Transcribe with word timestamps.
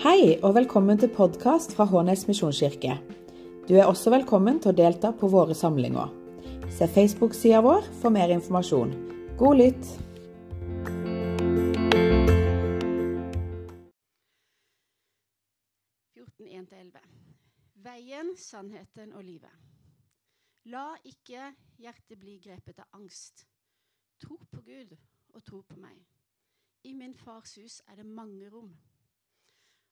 Hei 0.00 0.38
og 0.40 0.54
velkommen 0.56 0.96
til 0.96 1.10
podkast 1.12 1.74
fra 1.76 1.84
Hånes 1.84 2.22
misjonskirke. 2.24 2.94
Du 3.68 3.74
er 3.76 3.84
også 3.84 4.08
velkommen 4.14 4.56
til 4.56 4.72
å 4.72 4.78
delta 4.78 5.10
på 5.12 5.28
våre 5.28 5.52
samlinger. 5.52 6.08
Se 6.72 6.88
Facebook-sida 6.88 7.58
vår 7.60 7.84
for 8.00 8.08
mer 8.14 8.32
informasjon. 8.32 8.94
God 9.36 9.60
lytt! 9.60 9.90
Veien, 17.84 18.32
sannheten 18.40 19.12
og 19.12 19.28
livet. 19.28 19.52
La 20.72 20.94
ikke 21.04 21.52
hjertet 21.76 22.16
bli 22.16 22.38
grepet 22.40 22.80
av 22.80 23.02
angst. 23.02 23.44
Tro 24.16 24.40
på 24.48 24.64
Gud 24.64 24.96
og 25.34 25.44
tro 25.44 25.60
på 25.60 25.76
meg. 25.76 26.00
I 26.88 26.96
min 26.96 27.12
fars 27.12 27.58
hus 27.60 27.82
er 27.84 28.00
det 28.00 28.08
mange 28.08 28.48
rom. 28.48 28.72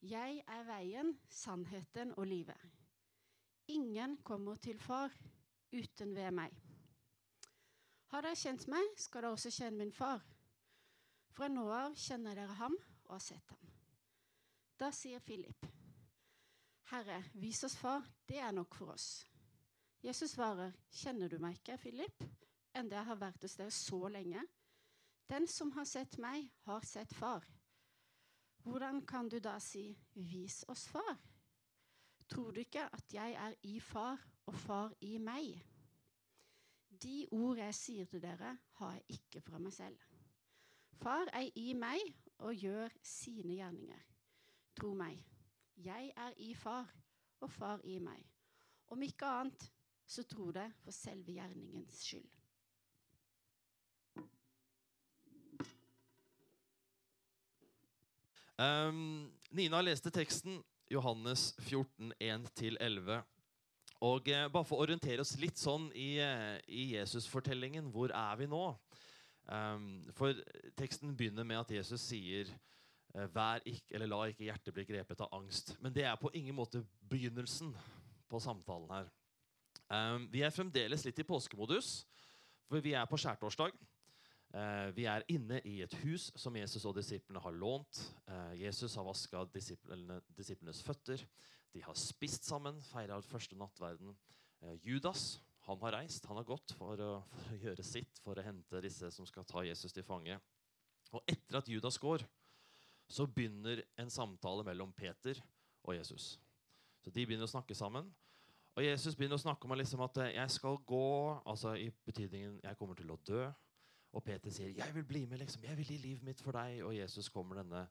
jeg 0.00 0.42
er 0.46 0.64
veien, 0.64 1.14
sannheten 1.28 2.14
og 2.16 2.26
livet. 2.26 2.68
Ingen 3.68 4.16
kommer 4.24 4.56
til 4.56 4.80
Far 4.80 5.12
uten 5.72 6.14
ved 6.14 6.30
meg. 6.34 6.54
Har 8.10 8.24
dere 8.26 8.34
kjent 8.34 8.66
meg, 8.66 8.86
skal 8.98 9.22
dere 9.22 9.36
også 9.36 9.52
kjenne 9.54 9.78
min 9.78 9.92
far. 9.94 10.22
Fra 11.30 11.46
nå 11.48 11.68
av 11.70 11.94
kjenner 11.94 12.34
dere 12.34 12.56
ham 12.58 12.74
og 13.06 13.12
har 13.14 13.22
sett 13.22 13.52
ham. 13.52 13.68
Da 14.80 14.88
sier 14.90 15.22
Philip, 15.22 15.66
Herre, 16.90 17.20
vis 17.38 17.62
oss 17.62 17.76
far, 17.78 18.02
det 18.26 18.40
er 18.42 18.50
nok 18.56 18.74
for 18.74 18.96
oss. 18.96 19.22
Jesus 20.02 20.32
svarer, 20.34 20.72
kjenner 20.90 21.30
du 21.30 21.38
meg 21.38 21.60
ikke, 21.60 21.76
Philip, 21.78 22.24
enda 22.74 22.98
jeg 22.98 23.08
har 23.12 23.20
vært 23.20 23.46
hos 23.46 23.54
dere 23.60 23.74
så 23.76 24.08
lenge? 24.10 24.42
Den 25.30 25.46
som 25.46 25.70
har 25.76 25.86
sett 25.86 26.16
meg, 26.18 26.48
har 26.66 26.82
sett 26.88 27.12
far. 27.14 27.44
Hvordan 28.62 29.06
kan 29.06 29.28
du 29.28 29.38
da 29.38 29.58
si 29.58 29.98
'vis 30.14 30.64
oss 30.68 30.88
far'? 30.88 31.18
Tror 32.28 32.50
du 32.50 32.60
ikke 32.60 32.94
at 32.94 33.14
jeg 33.14 33.32
er 33.32 33.54
i 33.62 33.80
far 33.80 34.28
og 34.46 34.54
far 34.54 34.92
i 35.00 35.18
meg? 35.18 35.66
De 37.02 37.26
ord 37.30 37.56
jeg 37.56 37.74
sier 37.74 38.04
til 38.04 38.22
dere, 38.22 38.58
har 38.72 38.92
jeg 38.92 39.04
ikke 39.08 39.40
fra 39.40 39.58
meg 39.58 39.72
selv. 39.72 39.98
Far 40.92 41.26
er 41.32 41.50
i 41.54 41.72
meg 41.72 42.00
og 42.38 42.54
gjør 42.54 42.88
sine 43.02 43.54
gjerninger. 43.54 44.02
Tro 44.76 44.94
meg, 44.94 45.24
jeg 45.76 46.12
er 46.16 46.32
i 46.36 46.54
far 46.54 46.94
og 47.40 47.50
far 47.50 47.80
i 47.84 47.98
meg. 47.98 48.26
Om 48.86 49.02
ikke 49.02 49.26
annet, 49.26 49.72
så 50.06 50.22
tro 50.22 50.50
det 50.52 50.72
for 50.84 50.90
selve 50.90 51.32
gjerningens 51.32 52.02
skyld. 52.04 52.39
Um, 58.60 59.30
Nina 59.56 59.78
leste 59.80 60.10
teksten 60.12 60.58
Johannes 60.92 61.54
14, 61.64 62.12
1-11. 62.20 63.22
Og 64.04 64.28
eh, 64.28 64.48
Bare 64.52 64.66
for 64.68 64.76
å 64.76 64.84
orientere 64.84 65.24
oss 65.24 65.32
litt 65.40 65.60
sånn 65.60 65.86
i, 65.96 66.18
eh, 66.20 66.58
i 66.68 66.90
Jesus-fortellingen, 66.94 67.88
hvor 67.94 68.12
er 68.12 68.36
vi 68.40 68.48
nå? 68.50 68.64
Um, 69.50 69.86
for 70.14 70.36
teksten 70.78 71.14
begynner 71.16 71.46
med 71.48 71.62
at 71.62 71.72
Jesus 71.72 72.04
sier 72.04 72.50
eh, 72.52 73.26
Vær 73.32 73.64
ikke, 73.64 73.94
eller 73.96 74.10
La 74.12 74.20
ikke 74.28 74.44
hjertet 74.46 74.76
bli 74.76 74.84
grepet 74.88 75.24
av 75.24 75.32
angst. 75.40 75.72
Men 75.80 75.96
det 75.96 76.04
er 76.10 76.20
på 76.20 76.32
ingen 76.36 76.58
måte 76.58 76.82
begynnelsen 77.08 77.72
på 78.28 78.42
samtalen 78.44 78.92
her. 78.92 79.08
Um, 79.88 80.28
vi 80.32 80.44
er 80.44 80.52
fremdeles 80.54 81.06
litt 81.06 81.18
i 81.18 81.26
påskemodus, 81.26 82.02
for 82.68 82.84
vi 82.84 82.92
er 82.92 83.08
på 83.08 83.18
skjærtorsdag. 83.20 83.72
Eh, 84.50 84.88
vi 84.96 85.04
er 85.06 85.22
inne 85.30 85.60
i 85.68 85.76
et 85.84 85.92
hus 86.02 86.30
som 86.38 86.56
Jesus 86.58 86.82
og 86.88 86.96
disiplene 86.96 87.42
har 87.42 87.54
lånt. 87.54 88.00
Eh, 88.26 88.64
Jesus 88.64 88.96
har 88.98 89.06
vaska 89.06 89.44
disiplene, 89.54 90.18
disiplenes 90.34 90.82
føtter. 90.82 91.22
De 91.70 91.82
har 91.84 91.94
spist 91.94 92.48
sammen, 92.48 92.80
feira 92.90 93.20
første 93.22 93.58
nattverden. 93.58 94.16
Eh, 94.62 94.74
Judas 94.82 95.38
han 95.68 95.78
har 95.84 96.00
reist, 96.00 96.26
han 96.26 96.40
har 96.40 96.48
gått 96.48 96.74
for 96.74 96.98
å, 96.98 97.12
for 97.30 97.54
å, 97.54 97.60
gjøre 97.62 97.86
sitt 97.86 98.18
for 98.24 98.38
å 98.38 98.42
hente 98.42 98.82
disse 98.82 99.12
som 99.14 99.28
skal 99.28 99.46
ta 99.46 99.62
Jesus 99.62 99.94
til 99.94 100.06
fange. 100.06 100.40
Og 101.14 101.22
etter 101.30 101.60
at 101.60 101.70
Judas 101.70 101.98
går, 102.02 102.24
så 103.10 103.26
begynner 103.30 103.84
en 103.98 104.10
samtale 104.10 104.66
mellom 104.66 104.90
Peter 104.94 105.38
og 105.84 105.94
Jesus. 105.94 106.34
Så 107.04 107.14
De 107.14 107.22
begynner 107.22 107.46
å 107.46 107.54
snakke 107.54 107.74
sammen. 107.74 108.10
Og 108.74 108.82
Jesus 108.82 109.14
begynner 109.18 109.38
å 109.38 109.42
snakke 109.42 109.66
om 109.66 109.78
liksom 109.78 110.02
at 110.02 110.16
'jeg 110.16 110.50
skal 110.50 110.78
gå', 110.86 111.42
altså 111.46 111.74
i 111.74 111.90
betydningen 112.06 112.60
'jeg 112.62 112.78
kommer 112.78 112.94
til 112.94 113.10
å 113.10 113.18
dø'. 113.26 113.54
Og 114.12 114.24
Peter 114.24 114.50
sier, 114.50 114.68
'Jeg 114.68 114.94
vil 114.94 115.04
bli 115.04 115.26
med. 115.26 115.38
liksom. 115.38 115.64
Jeg 115.64 115.76
vil 115.76 115.86
gi 115.86 115.96
livet 115.96 116.22
mitt 116.22 116.40
for 116.40 116.52
deg.' 116.52 116.82
Og 116.84 116.96
Jesus 116.96 117.28
kommer 117.28 117.62
denne 117.62 117.88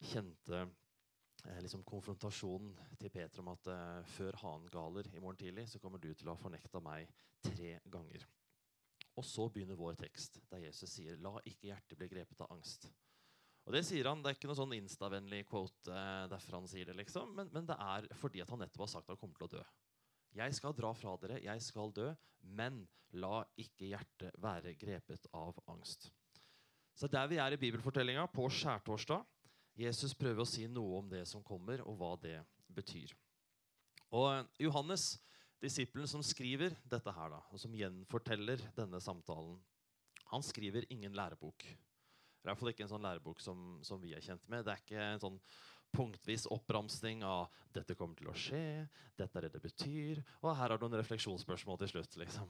kjente 0.00 0.60
eh, 1.46 1.60
liksom 1.60 1.84
konfrontasjonen 1.84 2.76
til 2.98 3.10
Peter 3.10 3.40
om 3.40 3.48
at 3.48 3.66
eh, 3.66 4.04
før 4.04 4.36
hanen 4.42 4.68
galer 4.68 5.08
i 5.14 5.18
morgen 5.18 5.36
tidlig, 5.36 5.68
så 5.68 5.78
kommer 5.78 5.98
du 5.98 6.12
til 6.14 6.28
å 6.28 6.34
ha 6.34 6.42
fornekta 6.42 6.80
meg 6.80 7.08
tre 7.42 7.78
ganger. 7.90 8.26
Og 9.18 9.24
så 9.24 9.48
begynner 9.48 9.78
vår 9.78 9.94
tekst, 9.98 10.40
der 10.50 10.66
Jesus 10.68 10.90
sier, 10.90 11.16
'La 11.16 11.38
ikke 11.44 11.72
hjertet 11.72 11.98
bli 11.98 12.08
grepet 12.08 12.40
av 12.40 12.52
angst'. 12.54 12.90
Og 13.68 13.74
Det 13.74 13.84
sier 13.84 14.06
han, 14.08 14.22
det 14.22 14.30
er 14.30 14.36
ikke 14.38 14.48
noe 14.48 14.56
sånn 14.56 14.78
instavennlig 14.78 15.42
quote 15.48 15.92
eh, 15.92 16.28
derfor 16.32 16.60
han 16.60 16.68
sier 16.70 16.88
det, 16.88 16.96
liksom, 16.96 17.34
men, 17.36 17.50
men, 17.52 17.66
det 17.68 17.76
er 17.76 18.06
fordi 18.16 18.40
at 18.40 18.48
han 18.48 18.62
nettopp 18.64 18.86
har 18.86 18.92
sagt 18.94 19.08
at 19.08 19.12
han 19.12 19.20
kommer 19.20 19.36
til 19.36 19.48
å 19.48 19.58
dø. 19.58 19.64
Jeg 20.36 20.54
skal 20.56 20.76
dra 20.76 20.92
fra 20.96 21.16
dere, 21.22 21.40
jeg 21.42 21.62
skal 21.64 21.92
dø, 21.96 22.10
men 22.42 22.82
la 23.16 23.42
ikke 23.58 23.88
hjertet 23.88 24.36
være 24.42 24.74
grepet 24.78 25.28
av 25.34 25.56
angst. 25.70 26.10
Så 26.98 27.08
der 27.08 27.28
vi 27.30 27.38
er 27.38 27.54
i 27.54 27.60
bibelfortellinga, 27.60 28.26
på 28.34 28.48
skjærtorsdag, 28.50 29.24
Jesus 29.78 30.16
prøver 30.18 30.42
å 30.42 30.48
si 30.48 30.66
noe 30.66 30.98
om 30.98 31.10
det 31.10 31.22
som 31.30 31.44
kommer, 31.46 31.84
og 31.86 31.98
hva 32.00 32.12
det 32.20 32.40
betyr. 32.74 33.14
Og 34.10 34.48
Johannes, 34.58 35.12
disippelen 35.62 36.08
som 36.10 36.24
skriver 36.26 36.74
dette 36.90 37.12
her, 37.14 37.34
da, 37.34 37.42
og 37.52 37.62
som 37.62 37.74
gjenforteller 37.74 38.62
denne 38.76 39.00
samtalen, 39.02 39.60
han 40.28 40.44
skriver 40.44 40.88
ingen 40.92 41.14
lærebok. 41.16 41.62
Det 41.62 42.46
er 42.46 42.52
iallfall 42.52 42.72
ikke 42.72 42.84
en 42.86 42.92
sånn 42.92 43.06
lærebok 43.06 43.40
som, 43.42 43.62
som, 43.86 44.00
vi 44.02 44.12
er 44.16 44.24
kjent 44.24 44.44
med. 44.50 44.64
Det 44.66 44.74
er 44.74 44.82
ikke 44.82 45.06
en 45.14 45.22
sånn 45.22 45.38
punktvis 45.94 46.46
oppramsing 46.52 47.24
av 47.24 47.48
'dette 47.72 47.94
kommer 47.94 48.16
til 48.18 48.28
å 48.30 48.36
skje', 48.36 48.88
'dette 49.16 49.38
er 49.38 49.46
det 49.46 49.52
det 49.52 49.62
betyr', 49.62 50.22
og 50.42 50.56
her 50.56 50.68
har 50.68 50.78
du 50.78 50.86
noen 50.86 51.00
refleksjonsspørsmål 51.00 51.78
til 51.78 51.88
slutt. 51.88 52.16
liksom. 52.16 52.48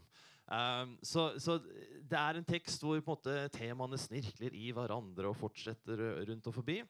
Um, 0.49 0.99
så, 1.03 1.39
så, 1.39 1.59
det 2.01 2.19
er 2.19 2.39
en 2.39 2.45
tekst 2.45 2.81
hvor 2.83 3.01
på 3.01 3.13
en 3.13 3.19
måte, 3.19 3.49
temaene 3.53 3.99
snirkler 4.01 4.55
i 4.57 4.71
hverandre 4.73 5.29
og 5.29 5.37
fortsetter 5.37 6.25
rundt 6.25 6.47
og 6.47 6.55
forbi. 6.55 6.83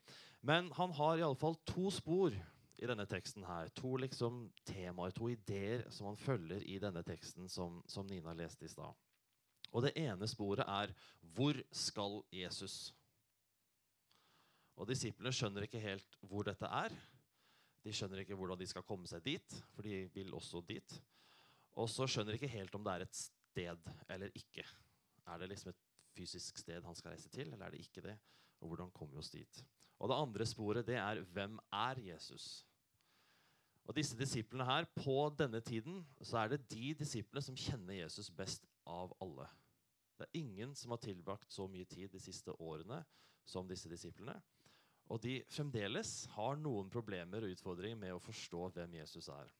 Men 0.42 0.70
han 0.78 0.92
har 0.94 1.19
iallfall 1.19 1.59
to 1.66 1.91
spor 1.91 2.34
i 2.78 2.86
denne 2.86 3.06
teksten 3.10 3.42
her. 3.42 3.72
To 3.80 3.97
liksom 3.98 4.44
temaer, 4.69 5.10
to 5.10 5.30
ideer 5.32 5.82
som 5.91 6.12
han 6.12 6.20
følger 6.20 6.62
i 6.62 6.78
denne 6.78 7.03
teksten 7.03 7.50
som, 7.50 7.82
som 7.91 8.06
Nina 8.06 8.34
leste 8.38 8.69
i 8.69 8.70
stad. 8.70 8.94
Og 9.75 9.84
det 9.84 9.97
ene 10.00 10.28
sporet 10.28 10.65
er 10.65 10.94
'Hvor 11.20 11.59
skal 11.72 12.22
Jesus?' 12.32 12.94
Og 14.78 14.86
Disiplene 14.86 15.34
skjønner 15.34 15.66
ikke 15.66 15.83
helt 15.83 16.19
hvor 16.30 16.47
dette 16.47 16.69
er. 16.71 16.95
De 17.83 17.95
skjønner 17.95 18.22
ikke 18.22 18.36
hvordan 18.39 18.59
de 18.60 18.69
skal 18.69 18.86
komme 18.86 19.09
seg 19.10 19.25
dit, 19.25 19.57
for 19.75 19.86
de 19.86 20.04
vil 20.15 20.34
også 20.36 20.63
dit. 20.66 20.98
Og 21.78 21.91
så 21.91 22.07
skjønner 22.10 22.34
de 22.34 22.41
ikke 22.41 22.53
helt 22.53 22.75
om 22.78 22.86
det 22.86 22.95
er 22.95 23.07
et 23.07 23.19
sted 23.19 23.91
eller 24.10 24.34
ikke. 24.39 24.65
Er 25.28 25.42
det 25.42 25.51
liksom 25.51 25.72
et 25.72 25.84
fysisk 26.15 26.59
sted 26.63 26.86
han 26.86 26.97
skal 26.98 27.15
reise 27.15 27.30
til, 27.30 27.51
eller 27.53 27.66
er 27.66 27.75
det 27.75 27.83
ikke 27.84 28.04
det? 28.07 28.16
Og 28.63 28.71
hvordan 28.71 28.91
kommer 28.95 29.19
vi 29.19 29.22
oss 29.22 29.34
dit? 29.34 29.60
Og 29.98 30.10
det 30.10 30.19
andre 30.19 30.47
sporet 30.47 30.86
det 30.86 30.98
er 30.98 31.22
hvem 31.34 31.59
er 31.74 32.01
Jesus? 32.13 32.65
Og 33.89 33.97
disse 33.97 34.19
disiplene 34.19 34.66
her, 34.69 34.84
På 34.95 35.31
denne 35.39 35.60
tiden 35.60 36.03
så 36.22 36.39
er 36.42 36.48
det 36.48 36.69
de 36.71 36.95
disiplene 36.95 37.42
som 37.42 37.57
kjenner 37.57 38.03
Jesus 38.03 38.31
best 38.31 38.66
av 38.86 39.15
alle. 39.21 39.48
Det 40.19 40.27
er 40.27 40.41
ingen 40.41 40.74
som 40.74 40.91
har 40.91 41.01
tilbrakt 41.01 41.53
så 41.53 41.66
mye 41.71 41.86
tid 41.86 42.10
de 42.13 42.21
siste 42.21 42.53
årene 42.60 43.04
som 43.47 43.69
disse 43.69 43.89
disiplene. 43.89 44.34
Og 45.09 45.22
de 45.25 45.39
fremdeles 45.49 46.13
har 46.34 46.59
noen 46.60 46.91
problemer 46.93 47.45
og 47.45 47.55
utfordringer 47.55 48.01
med 48.01 48.15
å 48.15 48.22
forstå 48.22 48.69
hvem 48.77 48.99
Jesus 49.01 49.31
er. 49.33 49.53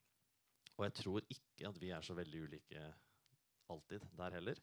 Og 0.77 0.85
jeg 0.87 0.97
tror 1.01 1.25
ikke 1.27 1.69
at 1.71 1.79
vi 1.81 1.93
er 1.95 2.05
så 2.05 2.15
veldig 2.15 2.43
ulike 2.47 2.83
alltid 3.73 4.05
der 4.19 4.37
heller. 4.39 4.61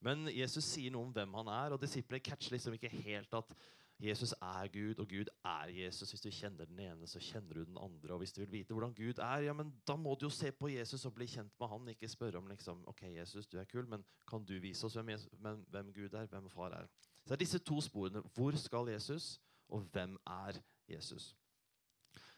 Men 0.00 0.28
Jesus 0.32 0.64
sier 0.64 0.92
noe 0.92 1.08
om 1.08 1.12
hvem 1.14 1.36
han 1.40 1.52
er, 1.52 1.74
og 1.74 1.82
disiplene 1.82 2.24
catcher 2.24 2.56
liksom 2.56 2.76
ikke 2.76 2.92
helt 3.04 3.34
at 3.36 3.54
Jesus 4.00 4.32
er 4.32 4.68
Gud, 4.72 4.98
og 5.02 5.08
Gud 5.08 5.28
er 5.44 5.68
Jesus. 5.76 6.10
Hvis 6.10 6.22
du 6.24 6.30
kjenner 6.32 6.64
den 6.64 6.78
ene, 6.80 7.06
så 7.06 7.20
kjenner 7.20 7.58
du 7.58 7.64
den 7.64 7.76
andre. 7.76 8.14
Og 8.14 8.22
hvis 8.22 8.32
du 8.32 8.40
vil 8.40 8.52
vite 8.52 8.72
hvordan 8.72 8.94
Gud 8.96 9.20
er, 9.20 9.44
ja, 9.44 9.52
men 9.52 9.74
da 9.86 9.96
må 10.00 10.14
du 10.14 10.24
jo 10.24 10.32
se 10.32 10.52
på 10.56 10.70
Jesus 10.72 11.04
og 11.04 11.12
bli 11.18 11.28
kjent 11.28 11.52
med 11.60 11.68
han. 11.68 11.90
Ikke 11.92 12.08
spørre 12.08 12.40
om 12.40 12.48
liksom, 12.48 12.80
ok, 12.88 13.02
Jesus, 13.12 13.46
du 13.46 13.58
er 13.60 13.68
kul, 13.68 13.84
men 13.88 14.04
kan 14.28 14.44
du 14.44 14.54
vise 14.60 14.86
oss 14.88 14.96
hvem, 14.96 15.12
Jesus, 15.12 15.28
hvem, 15.36 15.60
hvem 15.68 15.92
Gud 15.92 16.16
er, 16.16 16.30
hvem 16.32 16.48
far 16.48 16.78
er? 16.78 16.88
Så 16.96 17.28
det 17.28 17.36
er 17.36 17.44
disse 17.44 17.60
to 17.60 17.80
sporene. 17.84 18.24
Hvor 18.34 18.56
skal 18.56 18.88
Jesus, 18.88 19.34
og 19.70 19.86
hvem 19.94 20.16
er 20.26 20.60
Jesus? 20.90 21.34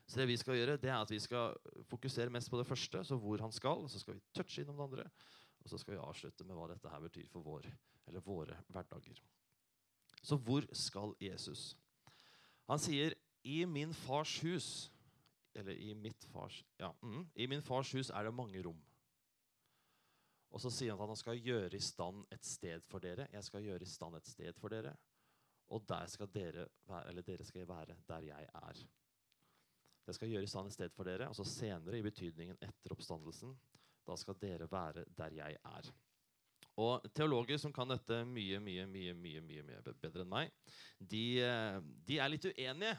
Så 0.06 0.20
det 0.20 0.29
vi 0.29 0.37
skal 0.37 0.58
gjøre, 0.58 0.76
det 0.76 0.90
er 0.90 0.99
at 1.00 1.11
vi 1.11 1.20
skal 1.23 1.55
fokusere 1.88 2.31
mest 2.31 2.50
på 2.50 2.58
det 2.61 2.67
første, 2.67 3.05
så 3.05 3.17
hvor 3.17 3.40
han 3.40 3.52
skal. 3.52 3.84
og 3.84 3.90
Så 3.90 3.99
skal 4.02 4.14
vi 4.14 4.25
touche 4.34 4.62
innom 4.62 4.76
det 4.76 4.84
andre, 4.84 5.11
og 5.61 5.70
så 5.70 5.79
skal 5.79 5.94
vi 5.94 6.02
avslutte 6.02 6.44
med 6.44 6.58
hva 6.58 6.69
dette 6.73 6.90
her 6.90 7.00
betyr 7.00 7.29
for 7.31 7.46
vår, 7.46 7.69
eller 8.06 8.20
våre 8.20 8.58
hverdager. 8.69 9.23
Så 10.23 10.37
hvor 10.37 10.67
skal 10.76 11.14
Jesus? 11.20 11.76
Han 12.69 12.79
sier, 12.79 13.14
'I 13.44 13.64
min 13.64 13.94
fars 13.94 14.40
hus' 14.43 14.90
Eller 15.55 15.73
i 15.73 15.94
mitt 15.94 16.25
fars 16.25 16.64
Ja. 16.78 16.93
Mm, 17.02 17.26
I 17.35 17.46
min 17.46 17.62
fars 17.62 17.93
hus 17.93 18.11
er 18.11 18.23
det 18.25 18.35
mange 18.35 18.62
rom. 18.64 18.82
Og 20.52 20.61
så 20.61 20.70
sier 20.70 20.93
han 20.93 21.02
at 21.02 21.08
han 21.08 21.17
skal 21.17 21.40
gjøre 21.40 21.76
i 21.76 21.81
stand 21.81 22.25
et 22.32 22.44
sted 22.44 22.81
for 22.88 22.99
dere. 22.99 23.28
Jeg 23.32 23.44
skal 23.44 23.62
gjøre 23.62 23.82
i 23.82 23.88
stand 23.88 24.17
et 24.17 24.26
sted 24.26 24.58
for 24.61 24.69
dere. 24.69 24.96
Og 25.70 25.85
der 25.88 26.06
skal 26.06 26.29
dere 26.35 26.67
være, 26.88 27.09
eller 27.09 27.23
dere 27.23 27.44
skal 27.44 27.69
være 27.69 27.97
der 28.09 28.26
jeg 28.29 28.49
er. 28.55 28.82
Det 30.06 30.14
skal 30.14 30.29
gjøres 30.29 30.55
i 30.55 30.59
et 30.67 30.73
sted 30.73 30.91
for 30.91 31.05
dere. 31.05 31.26
altså 31.26 31.44
senere, 31.44 31.99
i 31.99 32.03
betydningen 32.03 32.56
etter 32.61 32.93
oppstandelsen, 32.93 33.55
da 34.06 34.17
skal 34.17 34.35
dere 34.41 34.70
være 34.70 35.05
der 35.17 35.35
jeg 35.38 35.56
er. 35.64 35.93
Og 36.76 37.05
Teologer 37.14 37.59
som 37.61 37.73
kan 37.73 37.88
dette 37.88 38.23
mye 38.25 38.59
mye, 38.61 38.87
mye, 38.87 39.14
mye, 39.14 39.43
mye, 39.44 39.82
bedre 40.00 40.25
enn 40.25 40.31
meg, 40.31 40.53
de, 40.99 41.25
de, 42.06 42.19
er 42.19 42.32
litt 42.32 42.49
uenige 42.49 42.94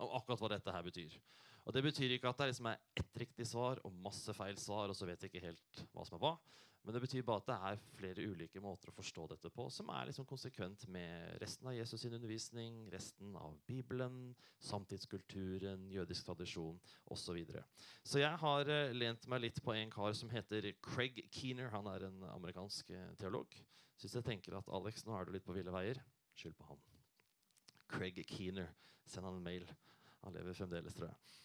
om 0.00 0.14
akkurat 0.16 0.40
hva 0.40 0.52
dette 0.54 0.72
her 0.72 0.86
betyr. 0.86 1.18
Og 1.66 1.74
Det 1.76 1.82
betyr 1.84 2.16
ikke 2.16 2.30
at 2.30 2.40
det 2.40 2.50
liksom 2.50 2.70
er 2.70 2.80
ett 2.96 3.20
riktig 3.20 3.46
svar 3.46 3.82
og 3.84 3.92
masse 3.92 4.32
feil 4.34 4.56
svar, 4.58 4.88
og 4.88 4.96
så 4.96 5.06
vet 5.06 5.22
jeg 5.22 5.30
ikke 5.30 5.46
helt 5.50 5.82
hva 5.92 6.06
som 6.08 6.16
er 6.16 6.24
hva. 6.24 6.32
Men 6.82 6.94
det 6.96 7.00
betyr 7.04 7.24
bare 7.28 7.42
at 7.42 7.48
det 7.48 7.56
er 7.68 7.80
flere 7.98 8.24
ulike 8.32 8.60
måter 8.64 8.88
å 8.88 8.94
forstå 8.96 9.26
dette 9.34 9.50
på, 9.52 9.66
som 9.72 9.90
er 9.92 10.08
liksom 10.08 10.24
konsekvent 10.28 10.86
med 10.92 11.36
resten 11.42 11.68
av 11.68 11.74
Jesus' 11.76 12.00
sin 12.06 12.14
undervisning, 12.16 12.78
resten 12.92 13.34
av 13.36 13.58
Bibelen, 13.68 14.30
samtidskulturen, 14.64 15.84
jødisk 15.92 16.30
tradisjon 16.30 16.80
osv. 17.04 17.18
Så, 17.20 17.34
videre. 17.36 17.62
så 18.02 18.22
jeg 18.22 18.40
har 18.42 18.70
uh, 18.72 18.94
lent 18.96 19.26
meg 19.30 19.44
litt 19.44 19.60
på 19.62 19.74
en 19.76 19.92
kar 19.92 20.16
som 20.16 20.32
heter 20.32 20.70
Craig 20.82 21.20
Keener. 21.30 21.68
Han 21.74 21.86
er 21.92 22.08
en 22.08 22.24
amerikansk 22.32 22.90
uh, 22.96 23.12
teolog. 23.20 23.54
Så 23.94 24.08
hvis 24.08 24.16
jeg 24.16 24.26
tenker 24.26 24.56
at 24.58 24.72
Alex, 24.72 25.04
nå 25.04 25.14
er 25.14 25.28
du 25.28 25.34
litt 25.36 25.44
på 25.46 25.54
ville 25.54 25.74
veier, 25.74 26.00
skyld 26.34 26.56
på 26.58 26.72
han. 26.72 26.82
Craig 27.92 28.18
Keener. 28.32 28.72
Send 29.06 29.28
han 29.28 29.36
en 29.36 29.44
mail. 29.44 29.68
Han 30.24 30.34
lever 30.34 30.56
fremdeles, 30.56 30.96
tror 30.96 31.12
jeg. 31.12 31.38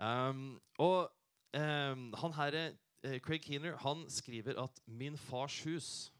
Um, 0.00 0.60
og 0.82 1.08
um, 1.54 2.06
han 2.20 2.36
Eh, 2.60 2.72
Craig 3.00 3.42
Keener 3.42 3.76
han 3.80 4.10
skriver 4.10 4.58
at 4.62 4.80
'min 4.86 5.16
fars 5.18 5.62
hus' 5.64 6.10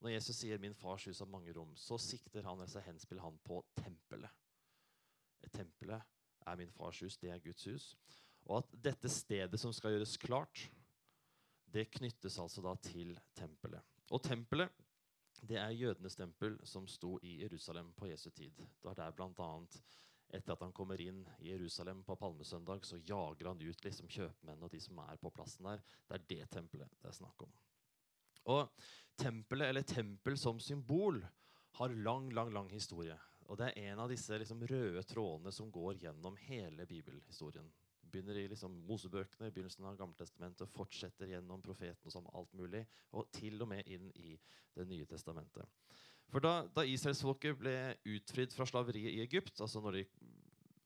Når 0.00 0.10
Jesus 0.10 0.36
sier 0.36 0.58
'min 0.58 0.74
fars 0.74 1.04
hus 1.04 1.18
har 1.18 1.26
mange 1.26 1.52
rom', 1.52 1.76
så 1.76 1.98
sikter 1.98 2.42
han 2.42 2.58
eller 2.58 2.70
så 2.70 2.80
henspiller 2.80 3.22
han 3.22 3.38
på 3.44 3.64
tempelet. 3.76 4.30
Tempelet 5.52 6.02
er 6.46 6.56
min 6.56 6.72
fars 6.72 7.00
hus, 7.00 7.16
det 7.16 7.30
er 7.30 7.38
Guds 7.38 7.64
hus. 7.64 7.96
Og 8.46 8.58
at 8.58 8.84
dette 8.84 9.08
stedet 9.08 9.60
som 9.60 9.72
skal 9.72 9.96
gjøres 9.96 10.16
klart, 10.16 10.70
det 11.72 11.90
knyttes 11.90 12.38
altså 12.38 12.62
da 12.62 12.74
til 12.82 13.18
tempelet. 13.34 13.82
Og 14.10 14.22
tempelet 14.22 14.70
det 15.42 15.58
er 15.60 15.70
jødenes 15.70 16.16
tempel 16.16 16.56
som 16.66 16.86
sto 16.88 17.18
i 17.22 17.42
Jerusalem 17.42 17.92
på 17.92 18.06
Jesu 18.06 18.30
tid. 18.30 18.50
Det 18.56 18.84
var 18.84 18.94
der 18.94 19.10
bl.a. 19.10 19.66
Etter 20.34 20.56
at 20.56 20.62
han 20.64 20.74
kommer 20.74 21.00
inn 21.00 21.22
i 21.38 21.52
Jerusalem 21.52 22.02
på 22.04 22.16
palmesøndag, 22.18 22.84
så 22.84 22.98
jager 22.98 23.46
han 23.52 23.62
ut 23.62 23.84
liksom 23.84 24.10
kjøpmenn 24.10 24.64
og 24.66 24.72
de 24.72 24.80
som 24.82 24.98
er 25.04 25.20
på 25.22 25.30
plassen 25.30 25.68
der. 25.68 25.84
Det 26.08 26.18
er 26.18 26.26
det 26.32 26.50
tempelet 26.56 26.98
det 27.02 27.10
er 27.12 27.18
snakk 27.20 27.46
om. 27.46 27.52
Og 28.52 28.86
tempelet, 29.18 29.70
eller 29.70 29.86
tempel 29.86 30.38
som 30.38 30.60
symbol, 30.62 31.22
har 31.78 31.94
lang, 31.94 32.30
lang, 32.34 32.52
lang 32.54 32.70
historie. 32.70 33.16
Og 33.46 33.58
det 33.60 33.70
er 33.70 33.90
en 33.92 34.02
av 34.02 34.10
disse 34.10 34.38
liksom, 34.38 34.62
røde 34.66 35.02
trådene 35.06 35.52
som 35.54 35.70
går 35.70 36.00
gjennom 36.02 36.38
hele 36.46 36.86
bibelhistorien. 36.88 37.68
Begynner 38.06 38.38
i 38.38 38.46
liksom, 38.50 38.74
Mosebøkene, 38.88 39.50
begynnelsen 39.52 39.86
av 39.86 39.98
Gammeltestamentet, 39.98 40.70
fortsetter 40.72 41.30
gjennom 41.30 41.62
profeten 41.62 42.08
og 42.08 42.14
sånn, 42.14 42.30
alt 42.38 42.54
mulig, 42.58 42.82
og 43.14 43.30
til 43.34 43.60
og 43.62 43.70
med 43.74 43.86
inn 43.86 44.10
i 44.14 44.36
Det 44.76 44.84
nye 44.84 45.06
testamentet. 45.08 45.64
For 46.32 46.42
da, 46.42 46.66
da 46.74 46.82
israelsfolket 46.86 47.58
ble 47.60 47.76
utfridd 48.16 48.54
fra 48.54 48.66
slaveriet 48.68 49.14
i 49.14 49.22
Egypt, 49.22 49.60
altså 49.62 49.82
når 49.82 50.00
de 50.00 50.06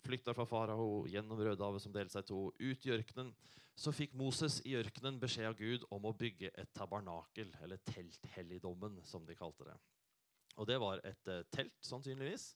flykta 0.04 0.34
fra 0.36 0.46
farao 0.48 1.06
gjennom 1.10 1.40
Rødehavet, 1.40 1.82
som 1.82 1.94
delte 1.94 2.16
seg 2.16 2.26
to, 2.28 2.48
ut 2.60 2.86
i 2.86 2.92
ørkenen, 2.94 3.32
så 3.80 3.92
fikk 3.96 4.12
Moses 4.18 4.58
i 4.68 4.74
ørkenen 4.76 5.20
beskjed 5.20 5.48
av 5.48 5.56
Gud 5.56 5.86
om 5.94 6.08
å 6.08 6.16
bygge 6.16 6.50
et 6.58 6.72
tabernakel, 6.76 7.52
eller 7.64 7.80
telthelligdommen, 7.88 8.98
som 9.08 9.24
de 9.28 9.36
kalte 9.38 9.68
det. 9.70 9.76
Og 10.60 10.68
det 10.68 10.76
var 10.82 11.00
et 11.08 11.30
uh, 11.32 11.40
telt, 11.54 11.76
sannsynligvis, 11.86 12.50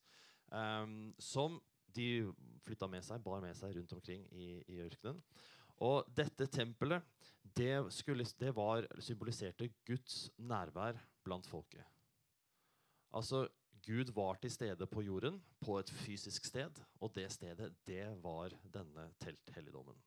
um, 0.53 1.15
som 1.23 1.57
de 1.95 2.27
flytta 2.67 2.89
med 2.91 3.07
seg, 3.07 3.23
bar 3.25 3.41
med 3.45 3.57
seg 3.57 3.73
rundt 3.77 3.95
omkring 3.97 4.27
i, 4.35 4.59
i 4.69 4.81
ørkenen. 4.85 5.23
Og 5.85 6.05
dette 6.15 6.47
tempelet 6.53 7.03
det, 7.57 7.87
skulle, 7.95 8.27
det 8.41 8.53
var, 8.57 8.87
symboliserte 9.03 9.71
Guds 9.87 10.29
nærvær 10.39 10.99
blant 11.25 11.49
folket. 11.49 11.94
Altså, 13.15 13.47
Gud 13.85 14.11
var 14.17 14.39
til 14.41 14.51
stede 14.51 14.87
på 14.91 15.03
jorden, 15.05 15.37
på 15.61 15.79
et 15.79 15.91
fysisk 15.91 16.47
sted, 16.49 16.81
og 17.01 17.13
det 17.15 17.29
stedet, 17.33 17.75
det 17.87 18.07
var 18.23 18.55
denne 18.75 19.11
telthelligdommen. 19.21 19.99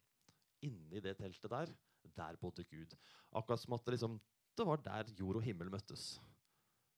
Inni 0.66 1.00
det 1.00 1.18
teltet 1.20 1.52
der, 1.52 1.74
der 2.18 2.40
bodde 2.42 2.66
Gud. 2.66 2.96
Akkurat 3.32 3.62
som 3.62 3.74
at 3.78 3.86
det, 3.86 3.94
liksom, 3.96 4.18
det 4.58 4.66
var 4.66 4.82
der 4.82 5.14
jord 5.20 5.40
og 5.40 5.46
himmel 5.46 5.70
møttes. 5.72 6.18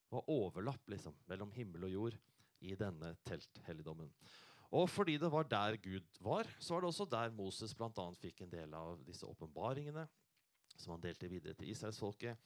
Det 0.10 0.18
var 0.18 0.30
overlapp 0.32 0.90
liksom, 0.90 1.18
mellom 1.28 1.52
himmel 1.52 1.84
og 1.90 1.92
jord 1.94 2.18
i 2.62 2.76
denne 2.80 3.12
telthelligdommen. 3.28 4.10
Og 4.72 4.90
fordi 4.90 5.18
det 5.18 5.32
var 5.32 5.44
der 5.50 5.78
Gud 5.82 6.06
var, 6.22 6.48
så 6.60 6.74
var 6.74 6.82
det 6.82 6.88
også 6.88 7.06
der 7.12 7.36
Moses 7.36 7.76
bl.a. 7.76 8.10
fikk 8.22 8.42
en 8.46 8.52
del 8.54 8.74
av 8.74 9.04
disse 9.06 9.26
åpenbaringene 9.28 10.08
som 10.80 10.94
han 10.94 11.04
delte 11.04 11.28
videre 11.28 11.58
til 11.58 11.72
israelsfolket. 11.74 12.38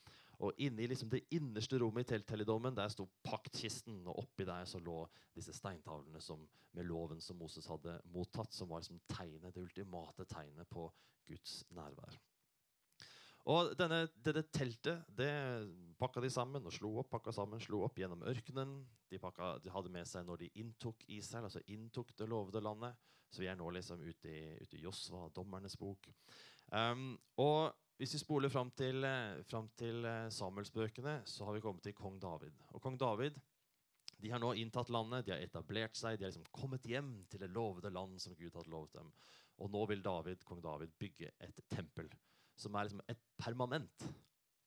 Og 0.44 0.60
inne 0.60 0.84
i 0.84 0.90
liksom 0.92 1.12
det 1.12 1.24
innerste 1.36 1.80
rommet 1.80 2.04
i 2.04 2.10
telthelligdommen 2.14 2.76
der 2.76 2.92
sto 2.92 3.06
paktkisten, 3.24 4.02
og 4.08 4.26
oppi 4.26 4.48
der 4.48 4.68
så 4.68 4.82
lå 4.84 5.00
disse 5.36 5.56
steintavlene 5.56 6.20
som, 6.22 6.44
med 6.76 6.88
loven 6.90 7.24
som 7.24 7.40
Moses 7.40 7.70
hadde 7.72 7.96
mottatt, 8.12 8.52
som 8.54 8.72
var 8.72 8.84
liksom 8.84 9.00
tegnet, 9.08 9.54
det 9.56 9.64
ultimate 9.64 10.28
tegnet 10.28 10.70
på 10.70 10.90
Guds 11.30 11.62
nærvær. 11.72 12.20
Og 13.52 13.74
denne, 13.76 14.06
Dette 14.24 14.46
teltet 14.56 15.08
det 15.12 15.32
pakka 16.00 16.22
de 16.24 16.30
sammen 16.32 16.64
og 16.64 16.76
slo 16.76 16.94
opp 17.02 17.10
pakka 17.12 17.34
sammen, 17.36 17.60
slo 17.64 17.82
opp 17.84 18.00
gjennom 18.00 18.24
ørkenen. 18.28 18.78
De, 19.12 19.20
pakka, 19.20 19.58
de 19.64 19.72
hadde 19.72 19.92
med 19.92 20.08
seg 20.08 20.28
når 20.28 20.46
de 20.46 20.52
inntok 20.62 21.04
Israel, 21.12 21.50
altså 21.50 21.64
inntok 21.72 22.14
det 22.20 22.30
lovede 22.32 22.64
landet. 22.64 22.96
Så 23.34 23.44
vi 23.44 23.50
er 23.52 23.58
nå 23.60 23.68
liksom 23.74 24.04
ute 24.04 24.32
i, 24.32 24.44
ute 24.62 24.78
i 24.78 24.84
Josva, 24.84 25.26
dommernes 25.36 25.76
bok. 25.80 26.08
Um, 26.72 27.18
og 27.42 27.74
hvis 27.98 28.16
vi 28.16 28.22
spoler 28.22 28.50
fram 28.50 28.72
til, 28.78 29.04
eh, 29.06 29.44
fram 29.48 29.70
til 29.78 30.06
eh, 30.06 30.30
Samuelsbøkene, 30.34 31.22
så 31.30 31.46
har 31.46 31.54
vi 31.54 31.62
kommet 31.62 31.84
til 31.86 31.94
kong 31.98 32.20
David. 32.22 32.58
Og 32.74 32.82
kong 32.82 32.98
David 33.00 33.40
de 34.24 34.32
har 34.32 34.40
nå 34.40 34.54
inntatt 34.56 34.90
landet, 34.94 35.26
de 35.26 35.34
har 35.34 35.42
etablert 35.44 35.98
seg, 36.00 36.18
de 36.18 36.24
har 36.24 36.32
liksom 36.32 36.48
kommet 36.56 36.86
hjem 36.88 37.26
til 37.30 37.42
det 37.44 37.50
lovede 37.52 37.92
land 37.92 38.22
som 38.24 38.36
Gud 38.40 38.56
hadde 38.56 38.72
lovet 38.72 38.94
dem. 38.96 39.10
Og 39.60 39.72
nå 39.72 39.82
vil 39.92 40.04
David, 40.04 40.46
kong 40.48 40.62
David 40.64 40.94
bygge 41.00 41.34
et 41.44 41.60
tempel 41.70 42.08
som 42.60 42.76
er 42.76 42.88
liksom 42.88 43.02
et 43.10 43.22
permanent 43.38 44.06